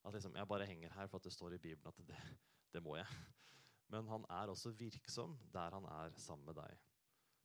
At 0.05 0.13
liksom, 0.13 0.35
jeg 0.37 0.47
bare 0.49 0.67
henger 0.69 0.93
her 0.93 1.07
for 1.09 1.21
at 1.21 1.27
det 1.27 1.33
står 1.33 1.55
i 1.55 1.61
Bibelen 1.61 1.89
at 1.89 2.01
det, 2.07 2.19
det 2.75 2.83
må 2.83 2.97
jeg. 2.99 3.21
Men 3.93 4.07
han 4.09 4.25
er 4.29 4.51
også 4.51 4.73
virksom 4.75 5.37
der 5.53 5.73
han 5.77 5.87
er 5.89 6.13
sammen 6.19 6.45
med 6.49 6.57
deg. 6.59 6.77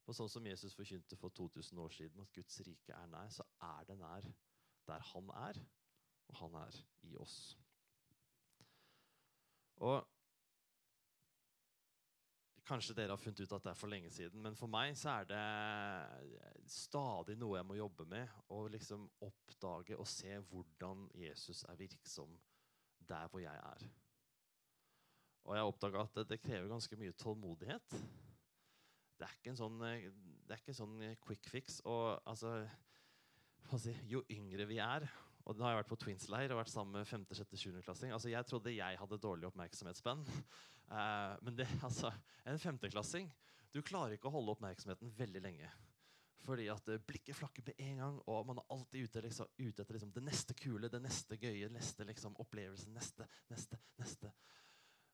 Og 0.08 0.16
sånn 0.16 0.30
som 0.32 0.46
Jesus 0.48 0.74
forkynte 0.74 1.16
for 1.20 1.32
2000 1.36 1.78
år 1.78 1.92
siden, 1.94 2.22
at 2.24 2.32
Guds 2.34 2.56
rike 2.66 2.94
er 2.96 3.10
nær, 3.12 3.28
så 3.30 3.46
er 3.62 3.84
det 3.86 3.98
nær 4.00 4.26
der 4.88 5.04
han 5.12 5.28
er, 5.38 5.60
og 6.30 6.38
han 6.40 6.56
er 6.64 6.78
i 7.06 7.14
oss. 7.20 7.36
Og 9.80 10.02
Kanskje 12.70 12.94
dere 12.94 13.16
har 13.16 13.18
funnet 13.18 13.40
ut 13.42 13.52
at 13.56 13.64
det 13.64 13.70
er 13.72 13.78
for 13.78 13.90
lenge 13.90 14.10
siden, 14.14 14.42
men 14.44 14.54
for 14.54 14.70
meg 14.70 14.92
så 14.98 15.16
er 15.18 15.24
det 15.26 16.68
stadig 16.70 17.34
noe 17.40 17.58
jeg 17.58 17.66
må 17.66 17.78
jobbe 17.80 18.06
med. 18.06 18.30
Å 18.54 18.60
liksom 18.70 19.08
oppdage 19.26 19.98
og 19.98 20.06
se 20.06 20.36
hvordan 20.52 21.08
Jesus 21.18 21.64
er 21.66 21.80
virksom 21.80 22.36
der 23.10 23.26
hvor 23.32 23.42
jeg 23.42 23.58
er. 23.58 23.88
Og 25.48 25.56
jeg 25.56 25.64
har 25.64 25.72
oppdaga 25.72 26.04
at 26.04 26.20
det, 26.30 26.38
krever 26.44 26.70
ganske 26.70 26.98
mye 27.00 27.16
tålmodighet. 27.18 27.96
Det 29.18 29.26
er 29.26 29.34
ikke 29.34 29.50
en 29.50 29.58
sånn, 29.58 29.80
det 29.80 30.54
er 30.54 30.60
ikke 30.60 30.74
en 30.74 30.80
sånn 30.82 31.02
quick 31.24 31.50
fix. 31.50 31.80
Og 31.90 32.20
altså 32.22 32.54
si, 33.82 33.96
Jo 34.12 34.22
yngre 34.30 34.68
vi 34.70 34.78
er, 34.84 35.08
og 35.50 35.58
nå 35.58 35.66
har 35.66 35.72
jeg 35.72 35.80
vært 35.80 35.90
på 35.90 35.98
Twins-leir 36.04 36.52
og 36.54 36.60
vært 36.60 36.70
sammen 36.70 37.00
med 37.00 37.08
5., 37.10 37.24
6., 37.34 37.54
7. 37.58 37.78
klassing. 37.82 38.12
Altså, 38.14 38.30
jeg 38.30 38.46
trodde 38.46 38.70
jeg 38.70 38.98
hadde 39.00 39.16
dårlig 39.18 39.48
oppmerksomhetsspenn. 39.48 40.20
Uh, 40.86 41.34
men 41.44 41.56
det, 41.58 41.66
altså, 41.86 42.12
en 42.48 42.58
femteklassing 42.58 43.28
Du 43.70 43.78
klarer 43.86 44.16
ikke 44.16 44.26
å 44.30 44.34
holde 44.34 44.54
oppmerksomheten 44.54 45.10
veldig 45.18 45.42
lenge. 45.42 45.70
Fordi 46.46 46.68
at 46.70 46.86
uh, 46.94 47.02
blikket 47.02 47.38
flakker 47.38 47.66
med 47.66 47.82
en 47.82 48.02
gang, 48.04 48.20
og 48.30 48.46
man 48.46 48.62
er 48.62 48.70
alltid 48.76 49.10
ute, 49.10 49.24
liksom, 49.26 49.50
ute 49.58 49.82
etter 49.82 49.98
liksom, 49.98 50.14
det 50.14 50.24
neste 50.30 50.56
kule, 50.58 50.90
det 50.92 51.02
neste 51.02 51.38
gøye, 51.42 51.70
neste 51.74 52.06
liksom, 52.06 52.38
opplevelse, 52.46 52.94
Neste, 52.94 53.26
neste, 53.50 53.82
neste. 53.98 54.30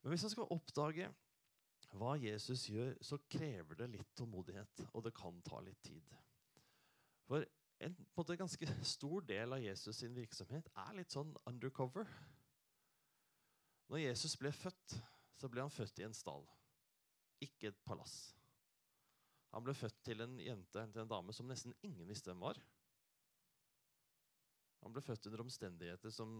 Men 0.03 0.12
hvis 0.12 0.29
man 0.29 0.37
skal 0.37 0.53
oppdage 0.53 1.09
hva 1.96 2.12
Jesus 2.20 2.68
gjør, 2.68 2.92
så 3.01 3.18
krever 3.31 3.81
det 3.81 3.92
litt 3.94 4.12
tålmodighet, 4.18 4.85
og 4.92 5.05
det 5.07 5.16
kan 5.16 5.40
ta 5.46 5.64
litt 5.64 5.81
tid. 5.87 6.16
For 7.27 7.44
en, 7.79 7.93
en 7.93 8.09
måte, 8.17 8.37
ganske 8.41 8.69
stor 8.97 9.25
del 9.29 9.53
av 9.53 9.62
Jesus 9.62 10.01
sin 10.01 10.15
virksomhet 10.17 10.69
er 10.87 10.97
litt 10.97 11.12
sånn 11.12 11.35
undercover. 11.49 12.09
Når 13.93 14.03
Jesus 14.03 14.37
ble 14.41 14.53
født, 14.55 14.97
så 15.37 15.51
ble 15.53 15.62
han 15.62 15.73
født 15.73 16.01
i 16.01 16.07
en 16.07 16.17
stall, 16.17 16.47
ikke 17.45 17.71
et 17.71 17.83
palass. 17.87 18.17
Han 19.53 19.65
ble 19.65 19.77
født 19.77 20.01
til 20.05 20.25
en 20.25 20.39
jente, 20.43 20.87
til 20.93 21.03
en 21.03 21.12
dame 21.12 21.35
som 21.37 21.47
nesten 21.49 21.77
ingen 21.87 22.09
visste 22.09 22.33
hvem 22.33 22.43
var. 22.49 22.59
Han 24.83 24.95
ble 24.95 25.03
født 25.05 25.29
under 25.29 25.45
omstendigheter 25.45 26.12
som 26.15 26.33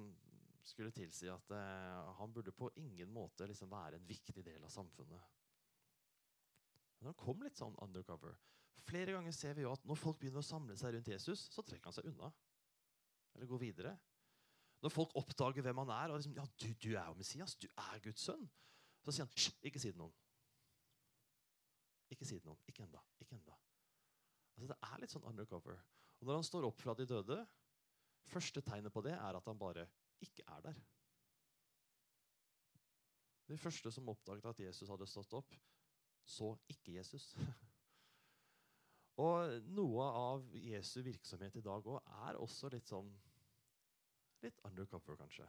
skulle 0.67 0.93
tilsi 0.95 1.29
at 1.31 1.53
eh, 1.55 2.11
han 2.19 2.33
burde 2.35 2.53
på 2.55 2.69
ingen 2.83 3.11
måte 3.15 3.47
liksom 3.47 3.71
være 3.71 4.01
en 4.01 4.09
viktig 4.09 4.43
del 4.45 4.65
av 4.67 4.73
samfunnet. 4.75 5.33
Men 6.99 7.13
han 7.13 7.19
kom 7.21 7.43
litt 7.45 7.59
sånn 7.59 7.77
undercover. 7.85 8.35
Flere 8.85 9.17
ganger 9.17 9.35
ser 9.35 9.57
vi 9.57 9.65
jo 9.65 9.73
at 9.73 9.87
når 9.89 9.99
folk 9.99 10.19
begynner 10.21 10.43
å 10.43 10.47
samle 10.47 10.77
seg 10.79 10.95
rundt 10.95 11.09
Jesus, 11.11 11.47
så 11.53 11.65
trekker 11.65 11.91
han 11.91 11.97
seg 11.97 12.11
unna. 12.11 12.31
Eller 13.35 13.49
går 13.51 13.63
videre. 13.63 13.97
Når 14.85 14.93
folk 14.93 15.15
oppdager 15.19 15.65
hvem 15.65 15.81
han 15.83 15.93
er, 15.95 16.13
og 16.13 16.21
liksom, 16.21 16.37
ja, 16.37 16.45
du, 16.61 16.69
du 16.83 16.91
er 16.93 17.09
jo 17.09 17.19
Messias, 17.19 17.57
du 17.59 17.67
er 17.69 18.03
Guds 18.05 18.27
sønn, 18.29 18.45
så 19.03 19.13
sier 19.15 19.27
han 19.27 19.33
Hysj, 19.35 19.51
ikke 19.67 19.83
si 19.83 19.93
det 19.93 20.01
noen. 20.01 20.15
Ikke 22.13 22.29
si 22.29 22.39
det 22.39 22.47
noen. 22.47 22.61
Ikke 22.71 22.85
enda. 22.87 23.03
Ikke 23.23 23.39
enda. 23.39 23.57
Altså, 24.57 24.69
det 24.71 24.79
er 24.89 25.01
litt 25.03 25.15
sånn 25.15 25.27
undercover. 25.29 25.81
Og 26.21 26.29
når 26.29 26.41
han 26.41 26.47
står 26.49 26.69
opp 26.69 26.81
fra 26.81 26.95
de 26.97 27.07
døde, 27.09 27.41
første 28.31 28.63
tegnet 28.65 28.95
på 28.95 29.03
det 29.05 29.15
er 29.17 29.39
at 29.39 29.49
han 29.49 29.59
bare 29.61 29.87
ikke 30.25 30.47
er 30.55 30.69
der. 30.69 30.79
De 33.47 33.59
første 33.61 33.93
som 33.95 34.09
oppdaget 34.11 34.49
at 34.51 34.63
Jesus 34.65 34.91
hadde 34.91 35.07
stått 35.07 35.37
opp, 35.39 35.55
så 36.27 36.51
ikke 36.73 36.97
Jesus. 36.97 37.31
Og 39.23 39.69
noe 39.73 40.07
av 40.07 40.49
Jesu 40.61 40.99
virksomhet 41.07 41.57
i 41.57 41.65
dag 41.65 41.87
òg 41.89 42.11
er 42.29 42.41
også 42.41 42.73
litt 42.73 42.89
sånn 42.89 43.13
Litt 44.45 44.59
undercover, 44.69 45.17
kanskje. 45.17 45.47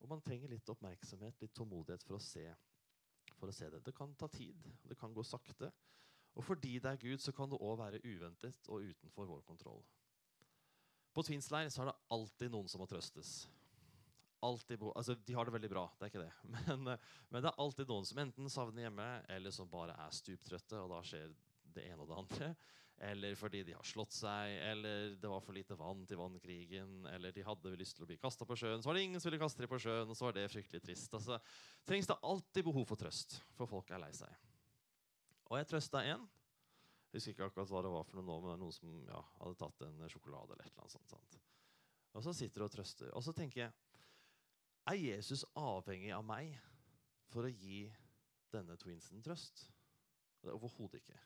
Og 0.00 0.08
man 0.08 0.22
trenger 0.24 0.48
litt 0.48 0.70
oppmerksomhet, 0.72 1.36
litt 1.42 1.52
tålmodighet 1.54 2.02
for 2.02 2.16
å 2.16 2.22
se, 2.24 2.46
for 3.36 3.52
å 3.52 3.54
se 3.54 3.68
det. 3.70 3.82
Det 3.84 3.92
kan 3.94 4.14
ta 4.18 4.24
tid, 4.32 4.64
og 4.80 4.88
det 4.88 4.96
kan 4.98 5.12
gå 5.14 5.22
sakte. 5.24 5.68
Og 6.34 6.46
fordi 6.48 6.78
det 6.82 6.90
er 6.90 7.02
Gud, 7.02 7.20
så 7.22 7.32
kan 7.36 7.52
det 7.52 7.60
òg 7.60 7.76
være 7.78 8.00
uventet 8.02 8.72
og 8.72 8.88
utenfor 8.88 9.28
vår 9.30 9.44
kontroll. 9.46 9.84
På 11.14 11.22
Tvinsleir 11.22 11.68
så 11.70 11.84
er 11.84 11.92
det 11.92 11.98
alltid 12.16 12.50
noen 12.56 12.72
som 12.72 12.82
må 12.82 12.88
trøstes. 12.90 13.36
Altså, 14.44 15.14
de 15.14 15.36
har 15.36 15.46
det 15.46 15.54
veldig 15.54 15.70
bra, 15.72 15.84
det 15.96 16.08
er 16.08 16.12
ikke 16.12 16.24
det. 16.24 16.32
Men, 16.74 16.88
men, 17.30 17.38
det 17.40 17.48
er 17.48 17.60
alltid 17.62 17.88
noen 17.88 18.04
som 18.04 18.18
enten 18.20 18.50
savner 18.52 18.84
hjemme, 18.84 19.06
eller 19.32 19.54
som 19.54 19.70
bare 19.70 19.94
er 20.04 20.12
stuptrøtte. 20.12 20.82
Og 20.82 20.90
da 20.92 20.98
skjer 21.06 21.32
det 21.76 21.86
ene 21.90 22.02
og 22.04 22.10
det 22.10 22.18
andre. 22.22 22.50
Eller 23.04 23.34
fordi 23.34 23.64
de 23.66 23.74
har 23.74 23.86
slått 23.86 24.14
seg, 24.14 24.52
eller 24.70 25.16
det 25.18 25.30
var 25.30 25.42
for 25.42 25.56
lite 25.56 25.74
vann 25.76 26.04
til 26.06 26.18
vannkrigen, 26.20 26.92
eller 27.10 27.34
de 27.34 27.42
hadde 27.44 27.74
lyst 27.76 27.98
til 27.98 28.06
å 28.06 28.08
bli 28.08 28.18
kasta 28.22 28.46
på 28.46 28.56
sjøen, 28.58 28.82
så 28.82 28.88
var 28.88 28.98
det 28.98 29.02
ingen 29.08 29.22
som 29.22 29.28
ville 29.28 29.42
kaste 29.42 29.64
dem 29.64 29.70
på 29.72 29.80
sjøen, 29.82 30.06
og 30.06 30.16
så 30.16 30.28
var 30.28 30.36
det 30.36 30.46
fryktelig 30.52 30.82
trist. 30.84 31.16
Altså, 31.18 31.40
trengs 31.88 32.08
det 32.08 32.20
alltid 32.22 32.68
behov 32.68 32.86
for 32.88 33.00
trøst, 33.00 33.40
for 33.58 33.70
folk 33.70 33.90
er 33.90 34.02
lei 34.04 34.12
seg. 34.14 34.30
Og 35.50 35.58
jeg 35.58 35.68
trøsta 35.72 36.04
én. 36.06 36.22
Husker 37.14 37.34
ikke 37.34 37.46
akkurat 37.50 37.70
hva 37.70 37.82
det 37.86 37.92
var 37.94 38.06
for 38.06 38.18
noe 38.18 38.26
nå, 38.26 38.38
men 38.40 38.48
det 38.50 38.54
er 38.54 38.62
noen 38.62 38.74
som 38.74 38.94
ja, 39.10 39.20
hadde 39.42 39.58
tatt 39.60 39.84
en 39.86 40.00
sjokolade 40.10 40.54
eller 40.54 40.64
et 40.64 40.72
eller 40.72 40.86
annet 40.86 40.94
sånt. 40.96 41.12
Sant? 41.12 41.36
Og 42.14 42.24
så 42.26 42.34
sitter 42.34 42.62
du 42.62 42.66
og 42.66 42.72
trøster. 42.74 43.10
Og 43.14 43.22
så 43.26 43.34
tenker 43.34 43.64
jeg 43.64 43.72
Er 44.90 44.98
Jesus 45.00 45.44
avhengig 45.56 46.10
av 46.14 46.24
meg 46.26 46.56
for 47.32 47.46
å 47.46 47.52
gi 47.52 47.86
denne 48.54 48.76
twinsen 48.78 49.22
trøst? 49.24 49.66
Det 50.42 50.50
er 50.50 50.58
overhodet 50.58 51.00
ikke. 51.00 51.16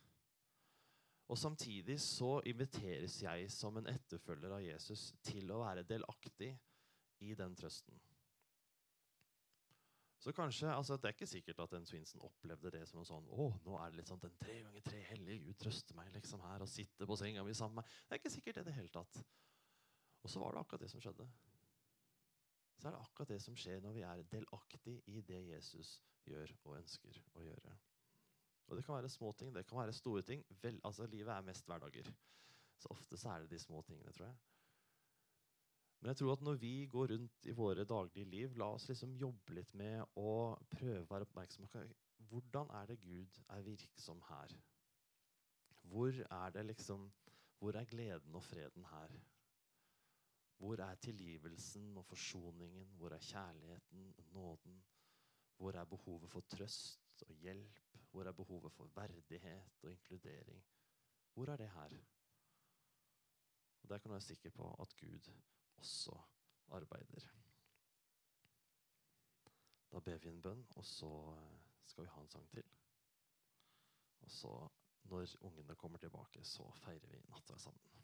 Og 1.29 1.39
Samtidig 1.39 1.99
så 2.01 2.39
inviteres 2.49 3.19
jeg 3.23 3.51
som 3.53 3.77
en 3.77 3.89
etterfølger 3.91 4.55
av 4.57 4.65
Jesus 4.65 5.11
til 5.25 5.51
å 5.53 5.61
være 5.61 5.85
delaktig 5.89 6.55
i 7.25 7.35
den 7.37 7.57
trøsten. 7.59 7.99
Så 10.19 10.33
kanskje, 10.35 10.71
altså 10.73 10.97
Det 10.97 11.05
er 11.05 11.15
ikke 11.15 11.27
sikkert 11.31 11.61
at 11.63 11.75
den 11.77 11.87
Swinson 11.87 12.25
opplevde 12.27 12.73
det 12.75 12.83
som 12.89 12.99
en 13.01 13.07
sånn 13.07 13.29
å, 13.31 13.53
nå 13.65 13.77
er 13.79 13.91
det 13.93 14.01
litt 14.01 14.11
sånn, 14.11 14.23
den 14.23 14.35
tre 14.41 14.57
ganger 14.65 14.83
tre 14.83 15.03
hellige 15.13 15.45
Gud 15.45 15.61
trøster 15.63 15.95
meg 15.95 16.11
liksom 16.17 16.43
her 16.43 16.65
og 16.65 16.71
sitter 16.73 17.07
på 17.07 17.17
senga 17.21 17.45
mi 17.47 17.55
sammen 17.55 17.79
med 17.79 17.85
meg. 17.85 17.93
Det 18.09 18.17
er 18.17 18.23
ikke 18.23 18.35
sikkert 18.35 18.59
det 18.59 18.65
i 18.65 18.69
det 18.71 18.79
hele 18.81 18.95
tatt. 18.97 19.21
Og 20.25 20.33
så 20.33 20.43
var 20.43 20.57
det 20.57 20.65
akkurat 20.65 20.83
det 20.83 20.91
som 20.91 21.05
skjedde. 21.05 21.29
Så 22.79 22.89
er 22.89 22.97
det 22.97 23.05
akkurat 23.05 23.31
det 23.35 23.39
som 23.43 23.57
skjer 23.59 23.85
når 23.85 23.95
vi 23.95 24.03
er 24.07 24.25
delaktig 24.33 24.97
i 25.13 25.21
det 25.29 25.45
Jesus 25.53 25.99
gjør 26.27 26.57
og 26.65 26.77
ønsker 26.81 27.23
å 27.39 27.47
gjøre. 27.47 27.77
Og 28.69 28.77
Det 28.77 28.85
kan 28.85 28.95
være 28.95 29.09
små 29.09 29.33
ting, 29.33 29.55
det 29.55 29.67
kan 29.67 29.79
være 29.79 29.93
store 29.97 30.23
ting. 30.23 30.45
Vel, 30.63 30.81
altså 30.85 31.07
Livet 31.07 31.33
er 31.33 31.41
mest 31.41 31.67
hverdager. 31.67 32.11
Så 32.79 32.89
ofte 32.91 33.17
så 33.17 33.31
er 33.31 33.39
det 33.43 33.51
de 33.51 33.59
små 33.59 33.83
tingene, 33.83 34.13
tror 34.13 34.27
jeg. 34.27 34.37
Men 36.01 36.09
jeg 36.09 36.17
tror 36.17 36.33
at 36.33 36.43
når 36.47 36.55
vi 36.63 36.87
går 36.87 37.13
rundt 37.13 37.47
i 37.47 37.51
våre 37.51 37.85
daglige 37.85 38.25
liv, 38.25 38.53
la 38.57 38.69
oss 38.75 38.89
liksom 38.89 39.17
jobbe 39.19 39.55
litt 39.57 39.73
med 39.75 40.05
å 40.21 40.35
prøve 40.71 41.01
å 41.03 41.09
være 41.11 41.27
oppmerksom 41.27 41.67
på 41.73 41.83
hvordan 42.29 42.71
er 42.77 42.87
det 42.87 43.01
Gud 43.01 43.41
er 43.49 43.65
virksom 43.67 44.21
her? 44.29 44.55
Hvor 45.83 46.13
er 46.31 46.51
det 46.51 46.67
liksom 46.67 47.11
Hvor 47.59 47.75
er 47.75 47.85
gleden 47.85 48.35
og 48.39 48.43
freden 48.43 48.85
her? 48.85 49.15
Hvor 50.59 50.79
er 50.81 50.95
tilgivelsen 50.95 51.97
og 51.97 52.05
forsoningen? 52.07 52.93
Hvor 52.97 53.11
er 53.11 53.19
kjærligheten, 53.19 54.15
nåden? 54.33 54.85
Hvor 55.57 55.75
er 55.75 55.85
behovet 55.85 56.31
for 56.31 56.41
trøst 56.41 57.25
og 57.27 57.35
hjelp? 57.35 57.98
Hvor 58.11 58.25
er 58.25 58.33
behovet 58.33 58.73
for 58.73 58.91
verdighet 58.95 59.85
og 59.85 59.91
inkludering? 59.91 60.65
Hvor 61.35 61.47
er 61.47 61.57
det 61.57 61.71
her? 61.71 61.99
Og 63.83 63.89
Der 63.89 63.99
kan 63.99 64.09
du 64.09 64.13
være 64.13 64.21
sikker 64.21 64.51
på 64.51 64.75
at 64.83 64.97
Gud 64.97 65.33
også 65.77 66.21
arbeider. 66.69 67.29
Da 69.93 70.01
ber 70.01 70.19
vi 70.19 70.29
en 70.29 70.43
bønn, 70.43 70.67
og 70.77 70.85
så 70.85 71.11
eh, 71.37 71.61
skal 71.85 72.05
vi 72.05 72.09
ha 72.13 72.21
en 72.21 72.29
sang 72.29 72.51
til. 72.51 72.65
Og 74.21 74.31
så, 74.31 74.69
når 75.03 75.37
ungene 75.41 75.77
kommer 75.77 75.99
tilbake, 75.99 76.45
så 76.45 76.71
feirer 76.83 77.07
vi 77.07 77.23
natta 77.29 77.59
sammen. 77.59 77.95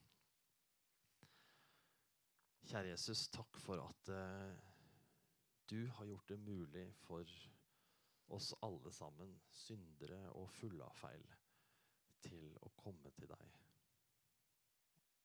Kjære 2.64 2.94
Jesus, 2.94 3.28
takk 3.28 3.58
for 3.60 3.82
at 3.84 4.08
eh, 4.14 4.56
du 5.70 5.86
har 5.86 6.06
gjort 6.06 6.28
det 6.28 6.38
mulig 6.40 6.86
for 7.04 7.20
oss 7.20 7.50
alle 8.62 8.92
sammen, 8.92 9.40
syndere 9.50 10.20
og 10.32 10.50
fulle 10.50 10.84
av 10.84 10.96
feil, 10.96 11.26
til 12.24 12.56
å 12.62 12.70
komme 12.76 13.10
til 13.16 13.28
deg. 13.28 13.58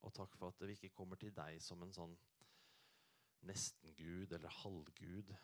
Og 0.02 0.14
takk 0.16 0.36
for 0.40 0.52
at 0.52 0.62
vi 0.68 0.76
ikke 0.76 0.96
kommer 0.96 1.20
til 1.20 1.34
deg 1.36 1.62
som 1.64 1.82
en 1.84 1.94
sånn 1.96 2.16
nesten-gud 3.48 4.32
eller 4.36 4.60
halvgud, 4.64 5.36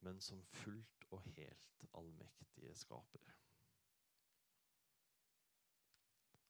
men 0.00 0.20
som 0.20 0.42
fullt 0.62 1.06
og 1.10 1.22
helt 1.36 1.84
allmektige 1.94 2.74
skaper. 2.74 3.36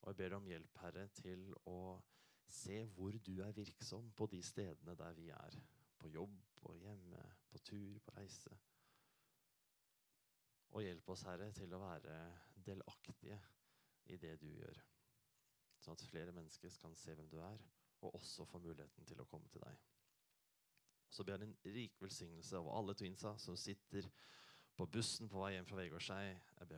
Og 0.01 0.09
jeg 0.09 0.17
ber 0.17 0.37
om 0.37 0.47
hjelp, 0.49 0.79
Herre, 0.81 1.09
til 1.13 1.51
å 1.69 2.01
se 2.51 2.81
hvor 2.97 3.17
du 3.27 3.35
er 3.45 3.53
virksom 3.53 4.09
på 4.17 4.27
de 4.33 4.41
stedene 4.43 4.97
der 4.97 5.13
vi 5.19 5.29
er. 5.35 5.59
På 6.01 6.09
jobb, 6.09 6.39
på 6.57 6.73
hjemme, 6.81 7.21
på 7.51 7.59
tur, 7.59 7.99
på 8.05 8.15
reise. 8.17 8.57
Og 10.71 10.85
hjelp 10.85 11.09
oss, 11.11 11.25
Herre, 11.27 11.51
til 11.53 11.73
å 11.75 11.83
være 11.83 12.17
delaktige 12.67 13.39
i 14.11 14.19
det 14.21 14.37
du 14.43 14.49
gjør. 14.53 14.83
Sånn 15.81 15.97
at 15.97 16.05
flere 16.11 16.35
mennesker 16.37 16.75
kan 16.83 16.95
se 16.99 17.15
hvem 17.17 17.31
du 17.33 17.39
er, 17.43 17.63
og 18.05 18.15
også 18.21 18.47
få 18.49 18.61
muligheten 18.63 19.09
til 19.09 19.21
å 19.21 19.27
komme 19.29 19.49
til 19.53 19.65
deg. 19.65 19.81
Så 21.11 21.25
ber 21.27 21.43
jeg 21.43 21.49
en 21.49 21.75
rik 21.75 21.97
velsignelse 22.03 22.59
over 22.61 22.77
alle 22.79 22.95
twinsa 22.95 23.35
som 23.43 23.57
sitter 23.59 24.07
på 24.77 24.87
bussen 24.87 25.29
på 25.29 25.41
vei 25.43 25.55
hjem 25.57 25.67
fra 25.67 25.81
Vegårshei. 25.81 26.29